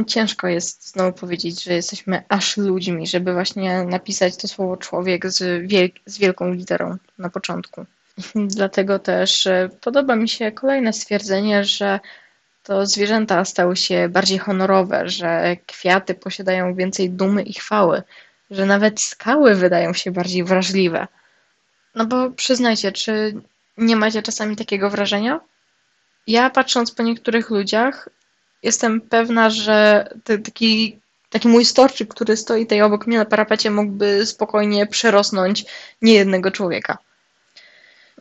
ciężko 0.07 0.49
jest 0.49 0.89
znowu 0.91 1.13
powiedzieć, 1.13 1.65
że 1.65 1.75
jesteśmy 1.75 2.23
aż 2.29 2.57
ludźmi, 2.57 3.07
żeby 3.07 3.33
właśnie 3.33 3.85
napisać 3.85 4.37
to 4.37 4.49
słowo 4.49 4.77
człowiek 4.77 5.31
z, 5.31 5.69
wiel 5.69 5.91
z 6.07 6.19
wielką 6.19 6.53
literą 6.53 6.97
na 7.19 7.31
początku. 7.31 7.87
Dlatego 8.57 8.99
też 8.99 9.47
e, 9.47 9.69
podoba 9.81 10.17
mi 10.17 10.29
się 10.29 10.53
kolejne 10.53 10.93
stwierdzenie, 10.93 11.65
że 11.65 12.01
to 12.69 12.87
zwierzęta 12.87 13.45
stały 13.45 13.77
się 13.77 14.09
bardziej 14.09 14.39
honorowe, 14.39 15.09
że 15.09 15.57
kwiaty 15.67 16.15
posiadają 16.15 16.75
więcej 16.75 17.11
dumy 17.11 17.43
i 17.43 17.53
chwały, 17.53 18.03
że 18.51 18.67
nawet 18.67 19.01
skały 19.01 19.55
wydają 19.55 19.93
się 19.93 20.11
bardziej 20.11 20.45
wrażliwe. 20.45 21.07
No 21.95 22.07
bo 22.07 22.31
przyznajcie, 22.31 22.93
czy 22.93 23.35
nie 23.77 23.97
macie 23.97 24.23
czasami 24.23 24.57
takiego 24.57 24.91
wrażenia? 24.91 25.41
Ja 26.27 26.51
patrząc 26.51 26.91
po 26.91 27.03
niektórych 27.03 27.51
ludziach, 27.51 28.09
jestem 28.63 29.01
pewna, 29.01 29.51
że 29.51 30.09
taki, 30.45 30.99
taki 31.31 31.49
mój 31.49 31.65
storczyk, 31.65 32.09
który 32.15 32.37
stoi 32.37 32.63
tutaj 32.63 32.83
obok 32.83 33.07
mnie 33.07 33.19
na 33.19 33.25
parapecie, 33.25 33.71
mógłby 33.71 34.27
spokojnie 34.27 34.87
przerosnąć 34.87 35.65
niejednego 36.03 36.51
człowieka. 36.51 36.99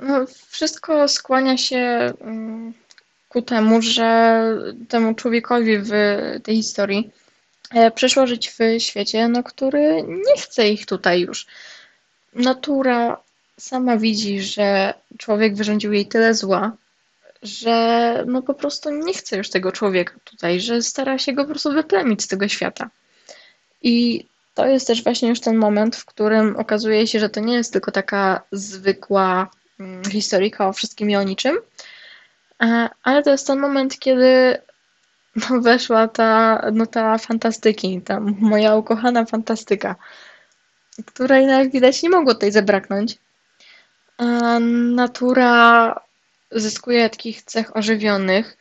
No, 0.01 0.25
wszystko 0.49 1.07
skłania 1.07 1.57
się 1.57 2.13
mm, 2.21 2.73
ku 3.29 3.41
temu, 3.41 3.81
że 3.81 4.41
temu 4.89 5.15
człowiekowi 5.15 5.77
w 5.77 5.91
tej 6.43 6.55
historii 6.55 7.11
e, 7.73 7.91
przyszło 7.91 8.27
żyć 8.27 8.49
w 8.49 8.59
świecie, 8.77 9.27
no, 9.27 9.43
który 9.43 10.03
nie 10.07 10.41
chce 10.41 10.69
ich 10.69 10.85
tutaj 10.85 11.21
już. 11.21 11.47
Natura 12.33 13.17
sama 13.59 13.97
widzi, 13.97 14.41
że 14.41 14.93
człowiek 15.17 15.55
wyrządził 15.55 15.93
jej 15.93 16.05
tyle 16.05 16.33
zła, 16.33 16.77
że 17.43 18.23
no 18.27 18.41
po 18.41 18.53
prostu 18.53 18.89
nie 18.89 19.13
chce 19.13 19.37
już 19.37 19.49
tego 19.49 19.71
człowieka 19.71 20.13
tutaj, 20.23 20.59
że 20.59 20.81
stara 20.81 21.17
się 21.17 21.33
go 21.33 21.43
po 21.43 21.49
prostu 21.49 21.71
wyplemić 21.71 22.23
z 22.23 22.27
tego 22.27 22.47
świata. 22.47 22.89
I 23.81 24.25
to 24.53 24.65
jest 24.65 24.87
też 24.87 25.03
właśnie 25.03 25.29
już 25.29 25.39
ten 25.39 25.57
moment, 25.57 25.95
w 25.95 26.05
którym 26.05 26.55
okazuje 26.55 27.07
się, 27.07 27.19
że 27.19 27.29
to 27.29 27.39
nie 27.39 27.53
jest 27.53 27.73
tylko 27.73 27.91
taka 27.91 28.41
zwykła 28.51 29.49
mm, 29.79 30.03
historyjka 30.05 30.67
o 30.67 30.73
wszystkim 30.73 31.09
i 31.09 31.15
o 31.15 31.23
niczym, 31.23 31.57
ale 33.03 33.23
to 33.23 33.29
jest 33.29 33.47
ten 33.47 33.59
moment, 33.59 33.99
kiedy 33.99 34.57
no, 35.35 35.61
weszła 35.61 36.07
ta, 36.07 36.61
no, 36.73 36.85
ta 36.85 37.17
fantastyki, 37.17 38.01
ta 38.01 38.19
moja 38.39 38.75
ukochana 38.75 39.25
fantastyka, 39.25 39.95
której, 41.05 41.45
no, 41.45 41.59
jak 41.59 41.71
widać, 41.71 42.03
nie 42.03 42.09
mogło 42.09 42.33
tutaj 42.33 42.51
zabraknąć. 42.51 43.17
E, 44.19 44.25
natura 44.95 45.95
zyskuje 46.51 47.09
takich 47.09 47.41
cech 47.41 47.77
ożywionych 47.77 48.57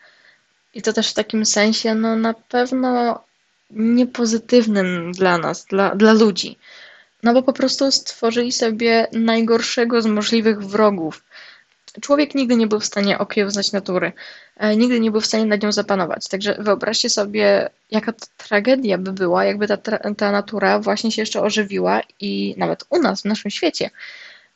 i 0.74 0.82
to 0.82 0.92
też 0.92 1.10
w 1.10 1.14
takim 1.14 1.46
sensie, 1.46 1.94
no 1.94 2.16
na 2.16 2.34
pewno 2.34 3.24
niepozytywnym 3.70 5.12
dla 5.12 5.38
nas, 5.38 5.64
dla, 5.64 5.94
dla 5.94 6.12
ludzi. 6.12 6.58
No 7.22 7.34
bo 7.34 7.42
po 7.42 7.52
prostu 7.52 7.90
stworzyli 7.90 8.52
sobie 8.52 9.06
najgorszego 9.12 10.02
z 10.02 10.06
możliwych 10.06 10.62
wrogów. 10.62 11.24
Człowiek 12.00 12.34
nigdy 12.34 12.56
nie 12.56 12.66
był 12.66 12.80
w 12.80 12.84
stanie 12.84 13.18
okiełznać 13.18 13.72
natury, 13.72 14.12
e, 14.56 14.76
nigdy 14.76 15.00
nie 15.00 15.10
był 15.10 15.20
w 15.20 15.26
stanie 15.26 15.44
nad 15.44 15.62
nią 15.62 15.72
zapanować. 15.72 16.28
Także 16.28 16.56
wyobraźcie 16.58 17.10
sobie, 17.10 17.70
jaka 17.90 18.12
tragedia 18.36 18.98
by 18.98 19.12
była, 19.12 19.44
jakby 19.44 19.68
ta, 19.68 19.76
ta 20.16 20.32
natura 20.32 20.78
właśnie 20.78 21.12
się 21.12 21.22
jeszcze 21.22 21.42
ożywiła 21.42 22.00
i 22.20 22.54
nawet 22.58 22.84
u 22.90 22.98
nas, 22.98 23.22
w 23.22 23.24
naszym 23.24 23.50
świecie. 23.50 23.90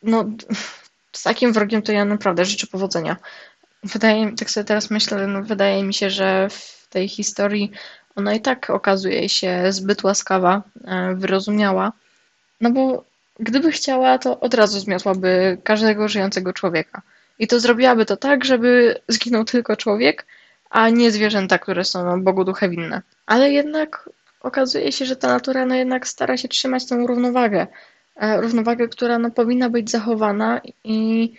No, 0.02 0.24
z 1.12 1.22
takim 1.22 1.52
wrogiem 1.52 1.82
to 1.82 1.92
ja 1.92 2.04
naprawdę 2.04 2.44
życzę 2.44 2.66
powodzenia. 2.66 3.16
Wydaje 3.84 4.32
tak 4.36 4.50
sobie 4.50 4.64
teraz 4.64 4.90
myślę, 4.90 5.26
no 5.26 5.42
wydaje 5.42 5.82
mi 5.82 5.94
się, 5.94 6.10
że 6.10 6.48
w 6.50 6.86
tej 6.90 7.08
historii 7.08 7.70
ona 8.16 8.34
i 8.34 8.40
tak 8.40 8.70
okazuje 8.70 9.28
się 9.28 9.72
zbyt 9.72 10.04
łaskawa, 10.04 10.62
e, 10.84 11.14
wyrozumiała. 11.14 11.92
No 12.60 12.70
bo 12.70 13.04
gdyby 13.40 13.72
chciała, 13.72 14.18
to 14.18 14.40
od 14.40 14.54
razu 14.54 14.80
zmiotłaby 14.80 15.58
każdego 15.64 16.08
żyjącego 16.08 16.52
człowieka. 16.52 17.02
I 17.40 17.46
to 17.46 17.60
zrobiłaby 17.60 18.06
to 18.06 18.16
tak, 18.16 18.44
żeby 18.44 19.00
zginął 19.08 19.44
tylko 19.44 19.76
człowiek, 19.76 20.26
a 20.70 20.88
nie 20.88 21.10
zwierzęta, 21.10 21.58
które 21.58 21.84
są 21.84 22.04
no, 22.04 22.18
Bogu 22.18 22.44
duche 22.44 22.68
winne. 22.68 23.02
Ale 23.26 23.52
jednak 23.52 24.10
okazuje 24.40 24.92
się, 24.92 25.04
że 25.06 25.16
ta 25.16 25.28
natura 25.28 25.66
no 25.66 25.74
jednak 25.74 26.08
stara 26.08 26.36
się 26.36 26.48
trzymać 26.48 26.86
tą 26.86 27.06
równowagę. 27.06 27.66
E, 28.16 28.40
równowagę, 28.40 28.88
która 28.88 29.18
no, 29.18 29.30
powinna 29.30 29.70
być 29.70 29.90
zachowana 29.90 30.60
i 30.84 31.32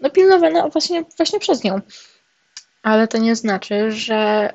no, 0.00 0.10
pilnowana 0.10 0.68
właśnie, 0.68 1.04
właśnie 1.16 1.40
przez 1.40 1.64
nią. 1.64 1.80
Ale 2.82 3.08
to 3.08 3.18
nie 3.18 3.36
znaczy, 3.36 3.92
że 3.92 4.50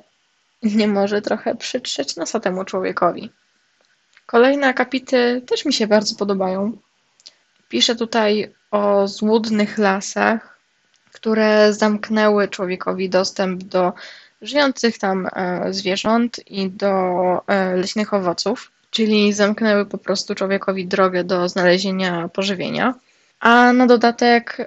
nie 0.63 0.87
może 0.87 1.21
trochę 1.21 1.55
przytrzeć 1.55 2.15
nosa 2.15 2.39
temu 2.39 2.65
człowiekowi. 2.65 3.29
Kolejne 4.25 4.67
akapity 4.67 5.41
też 5.47 5.65
mi 5.65 5.73
się 5.73 5.87
bardzo 5.87 6.15
podobają. 6.15 6.77
Pisze 7.69 7.95
tutaj 7.95 8.53
o 8.71 9.07
złudnych 9.07 9.77
lasach, 9.77 10.56
które 11.17 11.73
zamknęły 11.73 12.47
człowiekowi 12.47 13.09
dostęp 13.09 13.63
do 13.63 13.93
żyjących 14.41 14.97
tam 14.97 15.27
e, 15.35 15.73
zwierząt 15.73 16.47
i 16.47 16.69
do 16.69 16.93
e, 17.47 17.75
leśnych 17.75 18.13
owoców 18.13 18.71
czyli 18.89 19.33
zamknęły 19.33 19.85
po 19.85 19.97
prostu 19.97 20.35
człowiekowi 20.35 20.87
drogę 20.87 21.23
do 21.23 21.49
znalezienia 21.49 22.29
pożywienia, 22.33 22.93
a 23.39 23.73
na 23.73 23.85
dodatek 23.85 24.57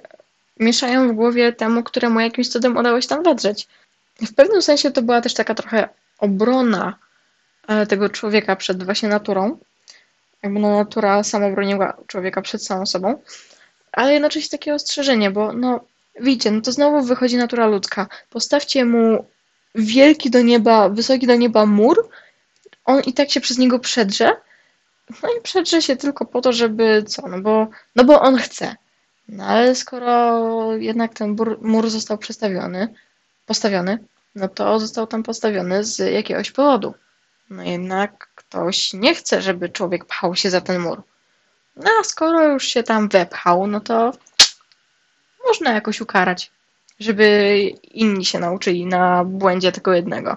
mieszają 0.60 1.08
w 1.08 1.12
głowie 1.12 1.52
temu, 1.52 1.82
któremu 1.82 2.20
jakimś 2.20 2.48
cudem 2.48 2.76
udało 2.76 3.00
się 3.00 3.08
tam 3.08 3.22
wedrzeć. 3.22 3.68
W 4.20 4.34
pewnym 4.34 4.62
sensie 4.62 4.90
to 4.90 5.02
była 5.02 5.20
też 5.20 5.34
taka 5.34 5.54
trochę 5.54 5.88
obrona 6.18 6.96
e, 7.68 7.86
tego 7.86 8.08
człowieka 8.08 8.56
przed 8.56 8.84
właśnie 8.84 9.08
naturą. 9.08 9.58
Jakby 10.42 10.60
no, 10.60 10.76
natura 10.76 11.22
sama 11.22 11.50
broniła 11.50 11.96
człowieka 12.06 12.42
przed 12.42 12.64
samą 12.64 12.86
sobą, 12.86 13.22
ale 13.92 14.12
jednocześnie 14.12 14.58
takie 14.58 14.74
ostrzeżenie, 14.74 15.30
bo 15.30 15.52
no 15.52 15.80
widzicie, 16.20 16.50
no 16.50 16.60
to 16.60 16.72
znowu 16.72 17.02
wychodzi 17.02 17.36
natura 17.36 17.66
ludzka. 17.66 18.06
Postawcie 18.30 18.84
mu 18.84 19.26
wielki 19.74 20.30
do 20.30 20.42
nieba, 20.42 20.88
wysoki 20.88 21.26
do 21.26 21.36
nieba 21.36 21.66
mur, 21.66 22.08
on 22.84 23.00
i 23.00 23.12
tak 23.12 23.30
się 23.30 23.40
przez 23.40 23.58
niego 23.58 23.78
przedrze, 23.78 24.36
No 25.22 25.28
i 25.38 25.40
przedrze 25.40 25.82
się 25.82 25.96
tylko 25.96 26.24
po 26.24 26.40
to, 26.40 26.52
żeby 26.52 27.04
co, 27.08 27.28
no 27.28 27.40
bo, 27.40 27.68
no 27.96 28.04
bo 28.04 28.20
on 28.20 28.36
chce. 28.36 28.76
No 29.28 29.44
ale 29.44 29.74
skoro 29.74 30.76
jednak 30.76 31.14
ten 31.14 31.34
bur, 31.34 31.58
mur 31.62 31.90
został 31.90 32.18
przestawiony, 32.18 32.94
postawiony, 33.46 33.98
no 34.34 34.48
to 34.48 34.80
został 34.80 35.06
tam 35.06 35.22
postawiony 35.22 35.84
z 35.84 35.98
jakiegoś 35.98 36.50
powodu. 36.50 36.94
No 37.50 37.62
jednak 37.62 38.28
ktoś 38.34 38.92
nie 38.92 39.14
chce, 39.14 39.42
żeby 39.42 39.68
człowiek 39.68 40.04
pchał 40.04 40.36
się 40.36 40.50
za 40.50 40.60
ten 40.60 40.80
mur. 40.80 41.02
No 41.76 41.90
a 42.00 42.04
skoro 42.04 42.48
już 42.48 42.64
się 42.64 42.82
tam 42.82 43.08
wepchał, 43.08 43.66
no 43.66 43.80
to 43.80 44.12
można 45.46 45.72
jakoś 45.72 46.00
ukarać, 46.00 46.50
żeby 47.00 47.56
inni 47.82 48.24
się 48.24 48.38
nauczyli 48.38 48.86
na 48.86 49.24
błędzie 49.24 49.72
tego 49.72 49.92
jednego. 49.92 50.36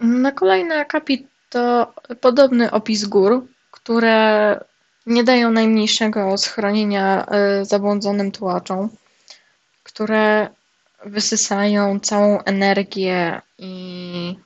Na 0.00 0.32
kolejny 0.32 0.78
akapit 0.78 1.26
to 1.50 1.94
podobny 2.20 2.70
opis 2.70 3.04
gór, 3.04 3.46
które 3.70 4.60
nie 5.06 5.24
dają 5.24 5.50
najmniejszego 5.50 6.38
schronienia 6.38 7.26
e, 7.26 7.64
zabłądzonym 7.64 8.32
tułaczom, 8.32 8.88
które 9.82 10.48
wysysają 11.04 12.00
całą 12.00 12.42
energię 12.42 13.42
i 13.58 14.36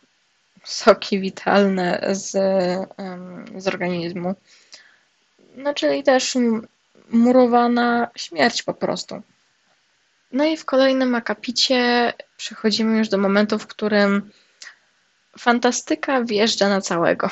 soki 0.64 1.20
witalne 1.20 2.00
z, 2.10 2.30
z 3.56 3.68
organizmu. 3.68 4.34
No, 5.56 5.74
czyli 5.74 6.02
też 6.02 6.36
murowana 7.14 8.10
śmierć 8.16 8.62
po 8.62 8.74
prostu. 8.74 9.22
No 10.32 10.44
i 10.44 10.56
w 10.56 10.64
kolejnym 10.64 11.14
akapicie 11.14 12.12
przechodzimy 12.36 12.98
już 12.98 13.08
do 13.08 13.18
momentu, 13.18 13.58
w 13.58 13.66
którym 13.66 14.30
fantastyka 15.38 16.24
wjeżdża 16.24 16.68
na 16.68 16.80
całego. 16.80 17.30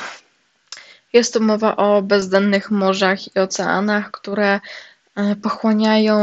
Jest 1.12 1.34
tu 1.34 1.40
mowa 1.40 1.76
o 1.76 2.02
bezdennych 2.02 2.70
morzach 2.70 3.36
i 3.36 3.40
oceanach, 3.40 4.10
które 4.10 4.60
e, 5.16 5.36
pochłaniają 5.36 6.16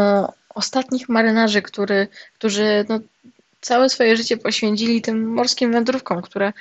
ostatnich 0.55 1.09
marynarzy, 1.09 1.61
który, 1.61 2.07
którzy 2.33 2.85
no, 2.89 2.99
całe 3.61 3.89
swoje 3.89 4.17
życie 4.17 4.37
poświęcili 4.37 5.01
tym 5.01 5.33
morskim 5.33 5.71
wędrówkom, 5.71 6.21
które 6.21 6.53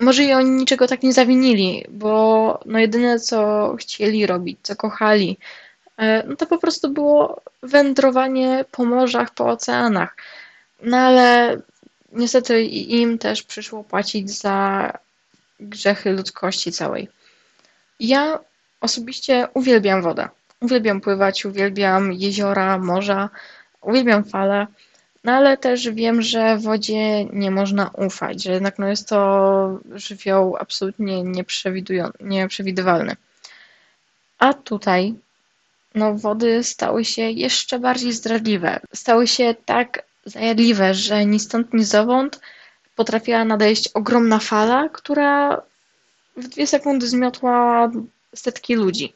może 0.00 0.24
i 0.24 0.32
oni 0.32 0.50
niczego 0.50 0.86
tak 0.86 1.02
nie 1.02 1.12
zawinili, 1.12 1.84
bo 1.88 2.60
no 2.66 2.78
jedyne 2.78 3.20
co 3.20 3.74
chcieli 3.78 4.26
robić, 4.26 4.58
co 4.62 4.76
kochali, 4.76 5.38
e, 5.96 6.26
no 6.26 6.36
to 6.36 6.46
po 6.46 6.58
prostu 6.58 6.88
było 6.88 7.42
wędrowanie 7.62 8.64
po 8.70 8.84
morzach, 8.84 9.34
po 9.34 9.46
oceanach. 9.46 10.16
No 10.82 10.96
ale 10.96 11.58
niestety 12.12 12.62
im 12.64 13.18
też 13.18 13.42
przyszło 13.42 13.84
płacić 13.84 14.30
za 14.30 14.90
grzechy 15.60 16.12
ludzkości 16.12 16.72
całej. 16.72 17.08
Ja 18.00 18.38
osobiście 18.80 19.48
uwielbiam 19.54 20.02
wodę. 20.02 20.28
Uwielbiam 20.60 21.00
pływać, 21.00 21.44
uwielbiam 21.44 22.12
jeziora, 22.12 22.78
morza, 22.78 23.30
uwielbiam 23.80 24.24
fale, 24.24 24.66
no 25.24 25.32
ale 25.32 25.56
też 25.56 25.90
wiem, 25.90 26.22
że 26.22 26.58
wodzie 26.58 27.24
nie 27.24 27.50
można 27.50 27.88
ufać, 27.88 28.42
że 28.42 28.52
jednak 28.52 28.78
no 28.78 28.88
jest 28.88 29.08
to 29.08 29.80
żywioł 29.94 30.56
absolutnie 30.56 31.22
nieprzewidywalny. 32.20 33.16
A 34.38 34.54
tutaj 34.54 35.14
no, 35.94 36.14
wody 36.14 36.64
stały 36.64 37.04
się 37.04 37.22
jeszcze 37.22 37.78
bardziej 37.78 38.12
zdradliwe. 38.12 38.80
Stały 38.94 39.26
się 39.26 39.54
tak 39.64 40.02
zajadliwe, 40.24 40.94
że 40.94 41.26
ni 41.26 41.40
stąd, 41.40 41.74
ni 41.74 41.84
zowąd 41.84 42.40
potrafiła 42.96 43.44
nadejść 43.44 43.88
ogromna 43.88 44.38
fala, 44.38 44.88
która 44.88 45.62
w 46.36 46.48
dwie 46.48 46.66
sekundy 46.66 47.08
zmiotła 47.08 47.90
setki 48.34 48.74
ludzi. 48.74 49.12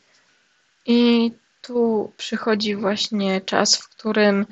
I 0.86 1.30
tu 1.62 2.12
przychodzi 2.16 2.76
właśnie 2.76 3.40
czas, 3.40 3.76
w 3.76 3.88
którym 3.88 4.46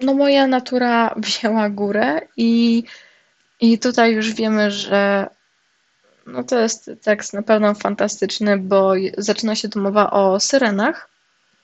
no 0.00 0.14
moja 0.14 0.46
natura 0.46 1.14
wzięła 1.16 1.70
górę 1.70 2.20
i, 2.36 2.84
i 3.60 3.78
tutaj 3.78 4.12
już 4.12 4.32
wiemy, 4.32 4.70
że 4.70 5.28
no 6.26 6.44
to 6.44 6.58
jest 6.58 6.90
tekst 7.02 7.32
na 7.32 7.42
pewno 7.42 7.74
fantastyczny, 7.74 8.58
bo 8.58 8.92
zaczyna 9.18 9.54
się 9.54 9.68
tu 9.68 9.80
mowa 9.80 10.10
o 10.10 10.40
syrenach. 10.40 11.08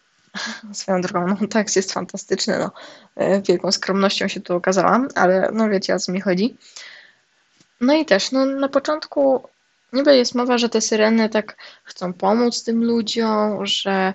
Swoją 0.72 1.00
drogą, 1.00 1.37
no 1.40 1.48
tekst 1.48 1.76
jest 1.76 1.92
fantastyczny, 1.92 2.58
no. 2.58 2.70
E, 3.16 3.42
wielką 3.42 3.72
skromnością 3.72 4.28
się 4.28 4.40
tu 4.40 4.54
okazałam, 4.54 5.08
ale 5.14 5.50
no 5.52 5.68
wiecie 5.68 5.94
o 5.94 5.98
co 5.98 6.12
mi 6.12 6.20
chodzi. 6.20 6.56
No 7.80 7.94
i 7.94 8.04
też, 8.04 8.32
no 8.32 8.46
na 8.46 8.68
początku 8.68 9.48
niby 9.92 10.16
jest 10.16 10.34
mowa, 10.34 10.58
że 10.58 10.68
te 10.68 10.80
syreny 10.80 11.28
tak 11.28 11.56
chcą 11.84 12.12
pomóc 12.12 12.64
tym 12.64 12.84
ludziom, 12.84 13.66
że 13.66 14.14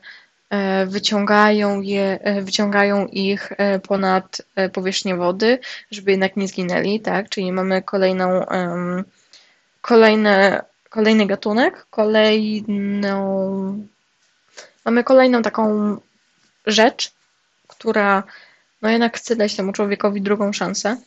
wyciągają, 0.88 1.82
je, 1.82 2.20
e, 2.22 2.42
wyciągają 2.42 3.08
ich 3.08 3.52
e, 3.58 3.80
ponad 3.80 4.42
powierzchnię 4.74 5.16
wody, 5.16 5.60
żeby 5.92 6.12
jednak 6.12 6.38
nie 6.38 6.48
zginęli, 6.48 7.00
tak? 7.00 7.30
Czyli 7.30 7.52
mamy 7.52 7.82
kolejną, 7.82 8.46
kolejne, 9.82 10.64
kolejny 10.90 11.26
gatunek, 11.26 11.86
kolejną, 11.90 13.18
mamy 14.86 15.04
kolejną 15.04 15.42
taką 15.42 15.98
rzecz, 16.66 17.12
która 17.68 18.24
no 18.82 18.90
jednak 18.90 19.18
chce 19.18 19.36
dać 19.36 19.56
temu 19.56 19.72
człowiekowi 19.72 20.22
drugą 20.22 20.54
szansę. 20.54 20.98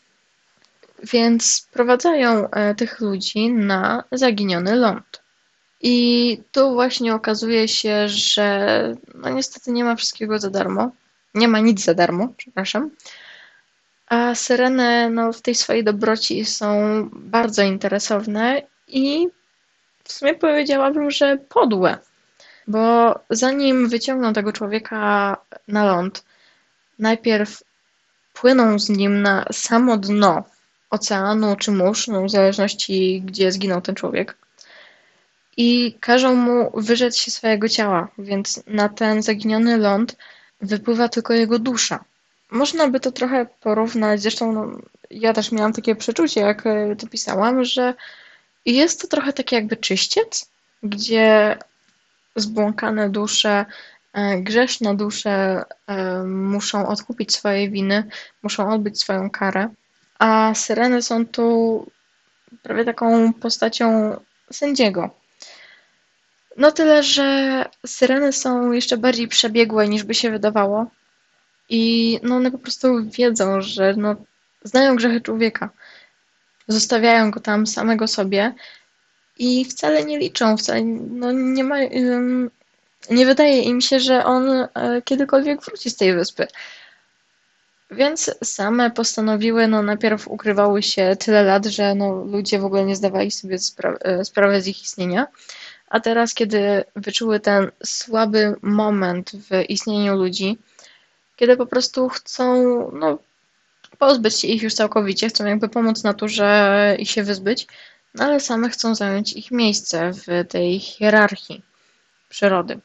Więc 1.02 1.54
sprowadzają 1.54 2.48
tych 2.76 3.00
ludzi 3.00 3.50
na 3.50 4.04
zaginiony 4.12 4.76
ląd. 4.76 5.23
I 5.86 6.42
tu 6.52 6.72
właśnie 6.72 7.14
okazuje 7.14 7.68
się, 7.68 8.08
że 8.08 8.96
no 9.14 9.30
niestety 9.30 9.72
nie 9.72 9.84
ma 9.84 9.96
wszystkiego 9.96 10.38
za 10.38 10.50
darmo. 10.50 10.90
Nie 11.34 11.48
ma 11.48 11.60
nic 11.60 11.84
za 11.84 11.94
darmo, 11.94 12.28
przepraszam. 12.36 12.90
A 14.06 14.34
syreny 14.34 15.10
no, 15.10 15.32
w 15.32 15.42
tej 15.42 15.54
swojej 15.54 15.84
dobroci 15.84 16.44
są 16.44 16.74
bardzo 17.12 17.62
interesowne 17.62 18.62
i 18.88 19.28
w 20.04 20.12
sumie 20.12 20.34
powiedziałabym, 20.34 21.10
że 21.10 21.36
podłe. 21.48 21.98
Bo 22.66 23.14
zanim 23.30 23.88
wyciągną 23.88 24.32
tego 24.32 24.52
człowieka 24.52 25.36
na 25.68 25.84
ląd, 25.84 26.24
najpierw 26.98 27.62
płyną 28.32 28.78
z 28.78 28.88
nim 28.88 29.22
na 29.22 29.44
samo 29.52 29.96
dno 29.96 30.44
oceanu 30.90 31.56
czy 31.56 31.72
mórz, 31.72 32.08
no 32.08 32.22
w 32.22 32.30
zależności 32.30 33.22
gdzie 33.26 33.52
zginął 33.52 33.80
ten 33.80 33.94
człowiek 33.94 34.43
i 35.56 35.96
każą 36.00 36.34
mu 36.34 36.70
wyrzec 36.74 37.16
się 37.16 37.30
swojego 37.30 37.68
ciała, 37.68 38.08
więc 38.18 38.62
na 38.66 38.88
ten 38.88 39.22
zaginiony 39.22 39.76
ląd 39.76 40.16
wypływa 40.60 41.08
tylko 41.08 41.32
jego 41.34 41.58
dusza. 41.58 42.04
Można 42.50 42.88
by 42.88 43.00
to 43.00 43.12
trochę 43.12 43.46
porównać, 43.60 44.22
zresztą 44.22 44.52
no, 44.52 44.78
ja 45.10 45.32
też 45.32 45.52
miałam 45.52 45.72
takie 45.72 45.96
przeczucie, 45.96 46.40
jak 46.40 46.66
e, 46.66 46.96
to 46.96 47.06
pisałam, 47.06 47.64
że 47.64 47.94
jest 48.66 49.00
to 49.00 49.08
trochę 49.08 49.32
takie 49.32 49.56
jakby 49.56 49.76
czyściec, 49.76 50.50
gdzie 50.82 51.58
zbłąkane 52.36 53.10
dusze, 53.10 53.64
e, 54.12 54.38
grzeszne 54.38 54.96
dusze 54.96 55.64
e, 55.86 56.22
muszą 56.24 56.88
odkupić 56.88 57.34
swoje 57.34 57.70
winy, 57.70 58.04
muszą 58.42 58.70
odbyć 58.70 59.00
swoją 59.00 59.30
karę, 59.30 59.68
a 60.18 60.52
syreny 60.54 61.02
są 61.02 61.26
tu 61.26 61.86
prawie 62.62 62.84
taką 62.84 63.32
postacią 63.32 64.16
sędziego, 64.50 65.10
no 66.56 66.72
tyle, 66.72 67.02
że 67.02 67.64
syreny 67.86 68.32
są 68.32 68.72
jeszcze 68.72 68.96
bardziej 68.96 69.28
przebiegłe 69.28 69.88
niż 69.88 70.02
by 70.02 70.14
się 70.14 70.30
wydawało. 70.30 70.86
I 71.68 72.18
no 72.22 72.36
one 72.36 72.50
po 72.50 72.58
prostu 72.58 73.10
wiedzą, 73.10 73.60
że 73.60 73.94
no, 73.96 74.16
znają 74.64 74.96
grzechy 74.96 75.20
człowieka. 75.20 75.70
Zostawiają 76.68 77.30
go 77.30 77.40
tam 77.40 77.66
samego 77.66 78.08
sobie 78.08 78.54
i 79.38 79.64
wcale 79.64 80.04
nie 80.04 80.18
liczą, 80.18 80.56
wcale 80.56 80.82
no, 80.84 81.32
nie 81.32 81.64
ma, 81.64 81.76
nie 83.10 83.26
wydaje 83.26 83.62
im 83.62 83.80
się, 83.80 84.00
że 84.00 84.24
on 84.24 84.50
e, 84.50 84.68
kiedykolwiek 85.04 85.62
wróci 85.62 85.90
z 85.90 85.96
tej 85.96 86.14
wyspy. 86.14 86.46
Więc 87.90 88.34
same 88.44 88.90
postanowiły, 88.90 89.68
no 89.68 89.82
najpierw 89.82 90.28
ukrywały 90.28 90.82
się 90.82 91.16
tyle 91.18 91.42
lat, 91.42 91.66
że 91.66 91.94
no, 91.94 92.12
ludzie 92.12 92.58
w 92.58 92.64
ogóle 92.64 92.84
nie 92.84 92.96
zdawali 92.96 93.30
sobie 93.30 93.58
spra 93.58 93.94
e, 94.00 94.24
sprawy 94.24 94.60
z 94.62 94.66
ich 94.66 94.82
istnienia. 94.82 95.26
A 95.88 96.00
teraz, 96.00 96.34
kiedy 96.34 96.84
wyczuły 96.96 97.40
ten 97.40 97.70
słaby 97.84 98.56
moment 98.62 99.30
w 99.32 99.64
istnieniu 99.68 100.16
ludzi, 100.16 100.58
kiedy 101.36 101.56
po 101.56 101.66
prostu 101.66 102.08
chcą 102.08 102.54
no, 102.92 103.18
pozbyć 103.98 104.40
się 104.40 104.48
ich 104.48 104.62
już 104.62 104.74
całkowicie, 104.74 105.28
chcą 105.28 105.46
jakby 105.46 105.68
pomóc 105.68 106.04
naturze 106.04 106.96
i 106.98 107.06
się 107.06 107.22
wyzbyć, 107.22 107.66
no 108.14 108.24
ale 108.24 108.40
same 108.40 108.68
chcą 108.68 108.94
zająć 108.94 109.32
ich 109.32 109.50
miejsce 109.50 110.12
w 110.12 110.48
tej 110.48 110.80
hierarchii 110.80 111.62
przyrody. 112.28 112.80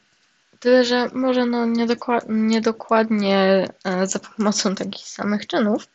Tyle, 0.60 0.84
że 0.84 1.08
może 1.12 1.46
no 1.46 1.66
niedokładnie 2.28 3.68
e, 3.84 4.06
za 4.06 4.18
pomocą 4.18 4.74
takich 4.74 5.08
samych 5.08 5.46
czynów, 5.46 5.88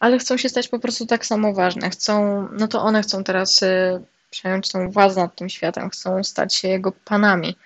ale 0.00 0.18
chcą 0.18 0.36
się 0.36 0.48
stać 0.48 0.68
po 0.68 0.78
prostu 0.78 1.06
tak 1.06 1.26
samo 1.26 1.52
ważne. 1.54 1.90
Chcą, 1.90 2.48
no 2.52 2.68
to 2.68 2.82
one 2.82 3.02
chcą 3.02 3.24
teraz 3.24 3.62
e, 3.62 4.00
przejąć 4.30 4.68
tą 4.68 4.90
władzę 4.90 5.20
nad 5.20 5.34
tym 5.34 5.48
światem, 5.48 5.90
chcą 5.90 6.24
stać 6.24 6.54
się 6.54 6.68
jego 6.68 6.92
panami. 6.92 7.56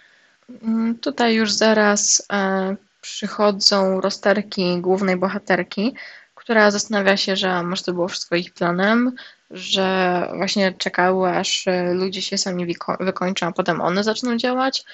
Mm, 0.63 0.99
tutaj 0.99 1.35
już 1.35 1.53
zaraz 1.53 2.27
e, 2.33 2.77
przychodzą 3.01 4.01
rozterki 4.01 4.81
głównej 4.81 5.17
bohaterki, 5.17 5.95
która 6.35 6.71
zastanawia 6.71 7.17
się, 7.17 7.37
że 7.37 7.63
może 7.63 7.83
to 7.83 7.93
było 7.93 8.09
wszystko 8.09 8.37
ich 8.37 8.53
planem, 8.53 9.13
że 9.51 10.29
właśnie 10.37 10.73
czekały, 10.73 11.29
aż 11.29 11.67
ludzie 11.93 12.23
się 12.23 12.39
sami 12.39 12.75
wykończą, 13.01 13.47
a 13.47 13.53
potem 13.53 13.81
one 13.81 14.05
zaczną 14.05 14.37
działać. 14.37 14.85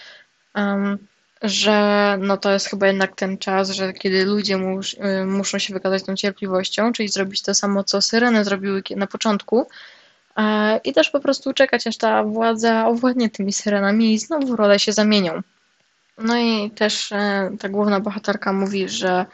Że 1.42 2.16
no 2.20 2.36
to 2.36 2.52
jest 2.52 2.66
chyba 2.66 2.86
jednak 2.86 3.16
ten 3.16 3.38
czas, 3.38 3.70
że 3.70 3.92
kiedy 3.92 4.24
ludzie 4.24 4.56
mus, 4.56 4.94
y, 4.94 5.26
muszą 5.26 5.58
się 5.58 5.74
wykazać 5.74 6.02
tą 6.02 6.16
cierpliwością, 6.16 6.92
czyli 6.92 7.08
zrobić 7.08 7.42
to 7.42 7.54
samo, 7.54 7.84
co 7.84 8.02
syreny 8.02 8.44
zrobiły 8.44 8.82
na 8.96 9.06
początku 9.06 9.60
e, 9.60 9.99
i 10.84 10.92
też 10.92 11.10
po 11.10 11.20
prostu 11.20 11.52
czekać, 11.52 11.86
aż 11.86 11.96
ta 11.96 12.24
władza 12.24 12.86
owładnie 12.86 13.30
tymi 13.30 13.52
syrenami 13.52 14.14
i 14.14 14.18
znowu 14.18 14.56
role 14.56 14.78
się 14.78 14.92
zamienią. 14.92 15.42
No 16.18 16.38
i 16.38 16.70
też 16.70 17.12
e, 17.12 17.50
ta 17.60 17.68
główna 17.68 18.00
bohaterka 18.00 18.52
mówi, 18.52 18.88
że 18.88 19.26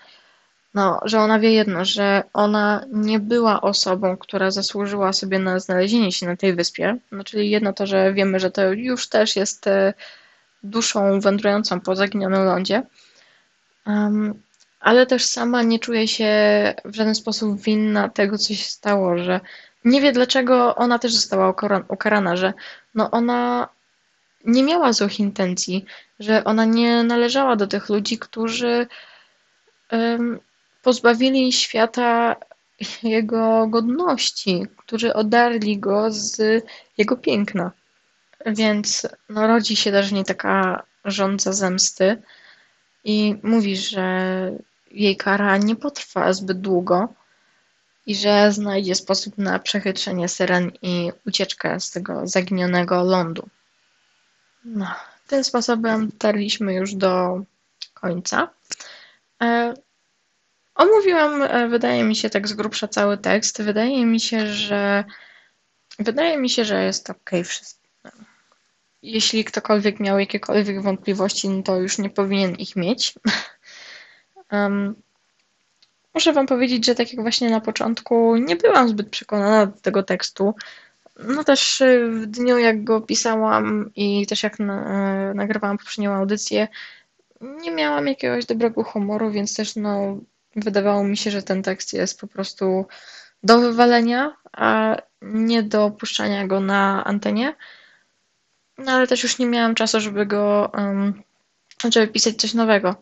no, 0.75 1.01
że 1.05 1.21
ona 1.21 1.39
wie 1.39 1.53
jedno, 1.53 1.85
że 1.85 2.23
ona 2.33 2.85
nie 2.93 3.21
była 3.21 3.61
osobą, 3.61 4.17
która 4.17 4.51
zasłużyła 4.51 5.13
sobie 5.13 5.39
na 5.39 5.59
znalezienie 5.59 6.13
się 6.13 6.27
na 6.27 6.37
tej 6.37 6.55
wyspie. 6.55 6.97
No, 7.13 7.25
czyli 7.25 7.51
jedno 7.51 7.73
to, 7.73 7.87
że 7.87 8.13
wiemy, 8.13 8.41
że 8.41 8.51
to 8.51 8.73
już 8.73 9.09
też 9.09 9.37
jest 9.37 9.67
e, 9.67 9.95
duszą 10.63 11.21
wędrującą 11.21 11.81
po 11.81 11.97
zaginionym 11.97 12.45
lądzie. 12.45 12.83
Um, 13.87 14.43
ale 14.81 15.07
też 15.07 15.25
sama 15.25 15.63
nie 15.63 15.79
czuje 15.79 16.09
się 16.09 16.31
w 16.85 16.95
żaden 16.95 17.15
sposób 17.15 17.61
winna 17.61 18.09
tego, 18.09 18.39
co 18.39 18.55
się 18.55 18.65
stało, 18.65 19.19
że 19.19 19.41
nie 19.87 20.01
wie, 20.01 20.13
dlaczego 20.13 20.75
ona 20.77 20.99
też 20.99 21.15
została 21.15 21.55
ukarana, 21.89 22.37
że 22.37 22.53
no 22.95 23.11
ona 23.11 23.69
nie 24.45 24.63
miała 24.63 24.93
złych 24.93 25.21
intencji, 25.21 25.85
że 26.21 26.45
ona 26.45 26.65
nie 26.65 27.03
należała 27.03 27.57
do 27.57 27.67
tych 27.67 27.89
ludzi, 27.89 28.19
którzy 28.19 28.87
um, 29.93 30.41
pozbawili 30.83 31.53
świata 31.53 32.37
jego 33.03 33.67
godności, 33.67 34.67
którzy 34.77 35.15
odarli 35.15 35.79
go 35.79 36.11
z 36.11 36.65
jego 36.99 37.17
piękna. 37.17 37.71
Więc 38.47 39.09
no, 39.29 39.47
rodzi 39.47 39.77
się 39.77 39.91
też 39.91 40.09
w 40.09 40.13
niej 40.13 40.25
taka 40.25 40.83
żądza 41.05 41.53
zemsty 41.53 42.23
i 43.05 43.37
mówi, 43.43 43.77
że 43.77 44.07
jej 44.91 45.17
kara 45.17 45.57
nie 45.57 45.77
potrwa 45.77 46.33
zbyt 46.33 46.61
długo 46.61 47.09
i 48.07 48.15
że 48.15 48.53
znajdzie 48.53 48.95
sposób 48.95 49.39
na 49.39 49.59
przechytrzenie 49.59 50.29
syren 50.29 50.73
i 50.83 51.13
ucieczkę 51.27 51.81
z 51.81 51.91
tego 51.91 52.27
zaginionego 52.27 53.05
lądu. 53.05 53.49
No, 54.65 54.95
tym 55.27 55.45
sposobem 55.45 56.09
dotarliśmy 56.09 56.75
już 56.75 56.95
do 56.95 57.41
końca. 57.95 58.49
E, 59.43 59.75
omówiłam, 60.75 61.43
e, 61.43 61.69
wydaje 61.69 62.05
mi 62.05 62.17
się, 62.17 62.31
tak 62.31 62.49
z 62.49 62.53
grubsza 62.53 62.89
cały 62.89 63.19
tekst. 63.19 63.63
Wydaje 63.63 64.07
mi 64.07 64.21
się, 64.21 64.47
że 64.47 65.05
wydaje 65.99 66.39
mi 66.39 66.51
się, 66.51 66.65
że 66.65 66.85
jest 66.85 67.11
ok 67.11 67.31
wszystko 67.45 67.87
jeśli 69.07 69.45
ktokolwiek 69.45 70.01
miał 70.01 70.19
jakiekolwiek 70.19 70.83
wątpliwości, 70.83 71.49
no 71.49 71.63
to 71.63 71.77
już 71.77 71.99
nie 71.99 72.11
powinien 72.11 72.55
ich 72.55 72.77
mieć. 72.77 73.15
um, 74.53 74.95
muszę 76.17 76.33
Wam 76.33 76.47
powiedzieć, 76.47 76.87
że 76.87 76.95
tak 76.95 77.13
jak 77.13 77.23
właśnie 77.23 77.51
na 77.51 77.61
początku, 77.61 78.37
nie 78.37 78.57
byłam 78.57 78.89
zbyt 78.89 79.09
przekonana 79.09 79.67
do 79.67 79.81
tego 79.81 80.03
tekstu. 80.03 80.55
No 81.29 81.45
też 81.45 81.81
y, 81.81 82.11
w 82.11 82.27
dniu, 82.27 82.59
jak 82.59 82.85
go 82.85 83.01
pisałam 83.01 83.91
i 83.97 84.27
też 84.27 84.43
jak 84.43 84.59
na, 84.59 84.75
e, 85.31 85.35
nagrywałam 85.35 85.79
poprzednią 85.79 86.13
audycję, 86.13 86.69
nie 87.41 87.71
miałam 87.71 88.07
jakiegoś 88.07 88.47
dobrego 88.47 88.83
humoru, 88.83 89.31
więc 89.31 89.57
też 89.57 89.77
no, 89.77 90.19
wydawało 90.57 91.05
mi 91.05 91.17
się, 91.17 91.31
że 91.31 91.43
ten 91.43 91.63
tekst 91.63 91.93
jest 91.93 92.21
po 92.21 92.27
prostu 92.27 92.87
do 93.43 93.59
wywalenia, 93.59 94.37
a 94.53 94.97
nie 95.23 95.63
do 95.63 95.91
puszczania 95.91 96.47
go 96.47 96.61
na 96.61 97.05
antenie. 97.05 97.55
No 98.79 98.93
ale 98.93 99.07
też 99.07 99.23
już 99.23 99.39
nie 99.39 99.47
miałam 99.47 99.75
czasu, 99.75 100.01
żeby 100.01 100.27
go, 100.27 100.71
um, 100.75 101.23
żeby 101.91 102.09
pisać 102.09 102.37
coś 102.37 102.55
nowego. 102.55 102.97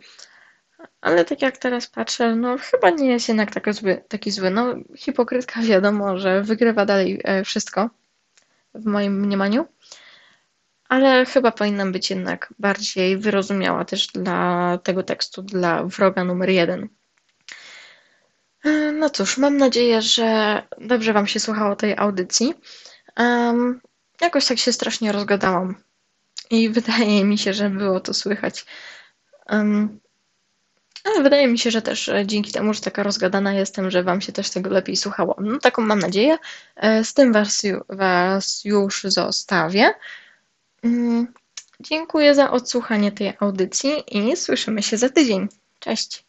Ale 1.04 1.24
tak 1.24 1.42
jak 1.42 1.58
teraz 1.58 1.86
patrzę, 1.86 2.36
no 2.36 2.56
chyba 2.58 2.90
nie 2.90 3.10
jest 3.10 3.28
jednak 3.28 3.54
taki 3.54 3.72
zły. 3.72 4.04
Taki 4.08 4.30
zły. 4.30 4.50
No 4.50 4.74
hipokrytka 4.96 5.62
wiadomo, 5.72 6.18
że 6.18 6.42
wygrywa 6.42 6.86
dalej 6.86 7.20
e, 7.24 7.44
wszystko 7.44 7.90
w 8.74 8.86
moim 8.86 9.20
mniemaniu. 9.20 9.66
Ale 10.88 11.26
chyba 11.26 11.52
powinnam 11.52 11.92
być 11.92 12.10
jednak 12.10 12.54
bardziej 12.58 13.18
wyrozumiała 13.18 13.84
też 13.84 14.06
dla 14.06 14.78
tego 14.82 15.02
tekstu, 15.02 15.42
dla 15.42 15.84
wroga 15.84 16.24
numer 16.24 16.50
jeden. 16.50 16.88
E, 18.64 18.92
no 18.92 19.10
cóż, 19.10 19.38
mam 19.38 19.56
nadzieję, 19.56 20.02
że 20.02 20.62
dobrze 20.80 21.12
Wam 21.12 21.26
się 21.26 21.40
słuchało 21.40 21.76
tej 21.76 21.96
audycji. 21.96 22.54
Um, 23.18 23.80
Jakoś 24.20 24.46
tak 24.46 24.58
się 24.58 24.72
strasznie 24.72 25.12
rozgadałam. 25.12 25.74
I 26.50 26.68
wydaje 26.78 27.24
mi 27.24 27.38
się, 27.38 27.54
że 27.54 27.70
było 27.70 28.00
to 28.00 28.14
słychać. 28.14 28.66
Um, 29.50 30.00
ale 31.04 31.22
wydaje 31.22 31.48
mi 31.48 31.58
się, 31.58 31.70
że 31.70 31.82
też 31.82 32.08
e, 32.08 32.26
dzięki 32.26 32.52
temu, 32.52 32.74
że 32.74 32.80
taka 32.80 33.02
rozgadana 33.02 33.52
jestem, 33.52 33.90
że 33.90 34.02
Wam 34.02 34.20
się 34.20 34.32
też 34.32 34.50
tego 34.50 34.70
lepiej 34.70 34.96
słuchało. 34.96 35.36
No 35.40 35.58
taką 35.58 35.82
mam 35.82 35.98
nadzieję. 35.98 36.38
E, 36.76 37.04
z 37.04 37.14
tym 37.14 37.32
Was, 37.32 37.62
was 37.88 38.64
już 38.64 39.02
zostawię. 39.04 39.94
Um, 40.82 41.32
dziękuję 41.80 42.34
za 42.34 42.50
odsłuchanie 42.50 43.12
tej 43.12 43.32
audycji 43.40 43.92
i 44.06 44.36
słyszymy 44.36 44.82
się 44.82 44.96
za 44.96 45.08
tydzień. 45.08 45.48
Cześć. 45.78 46.24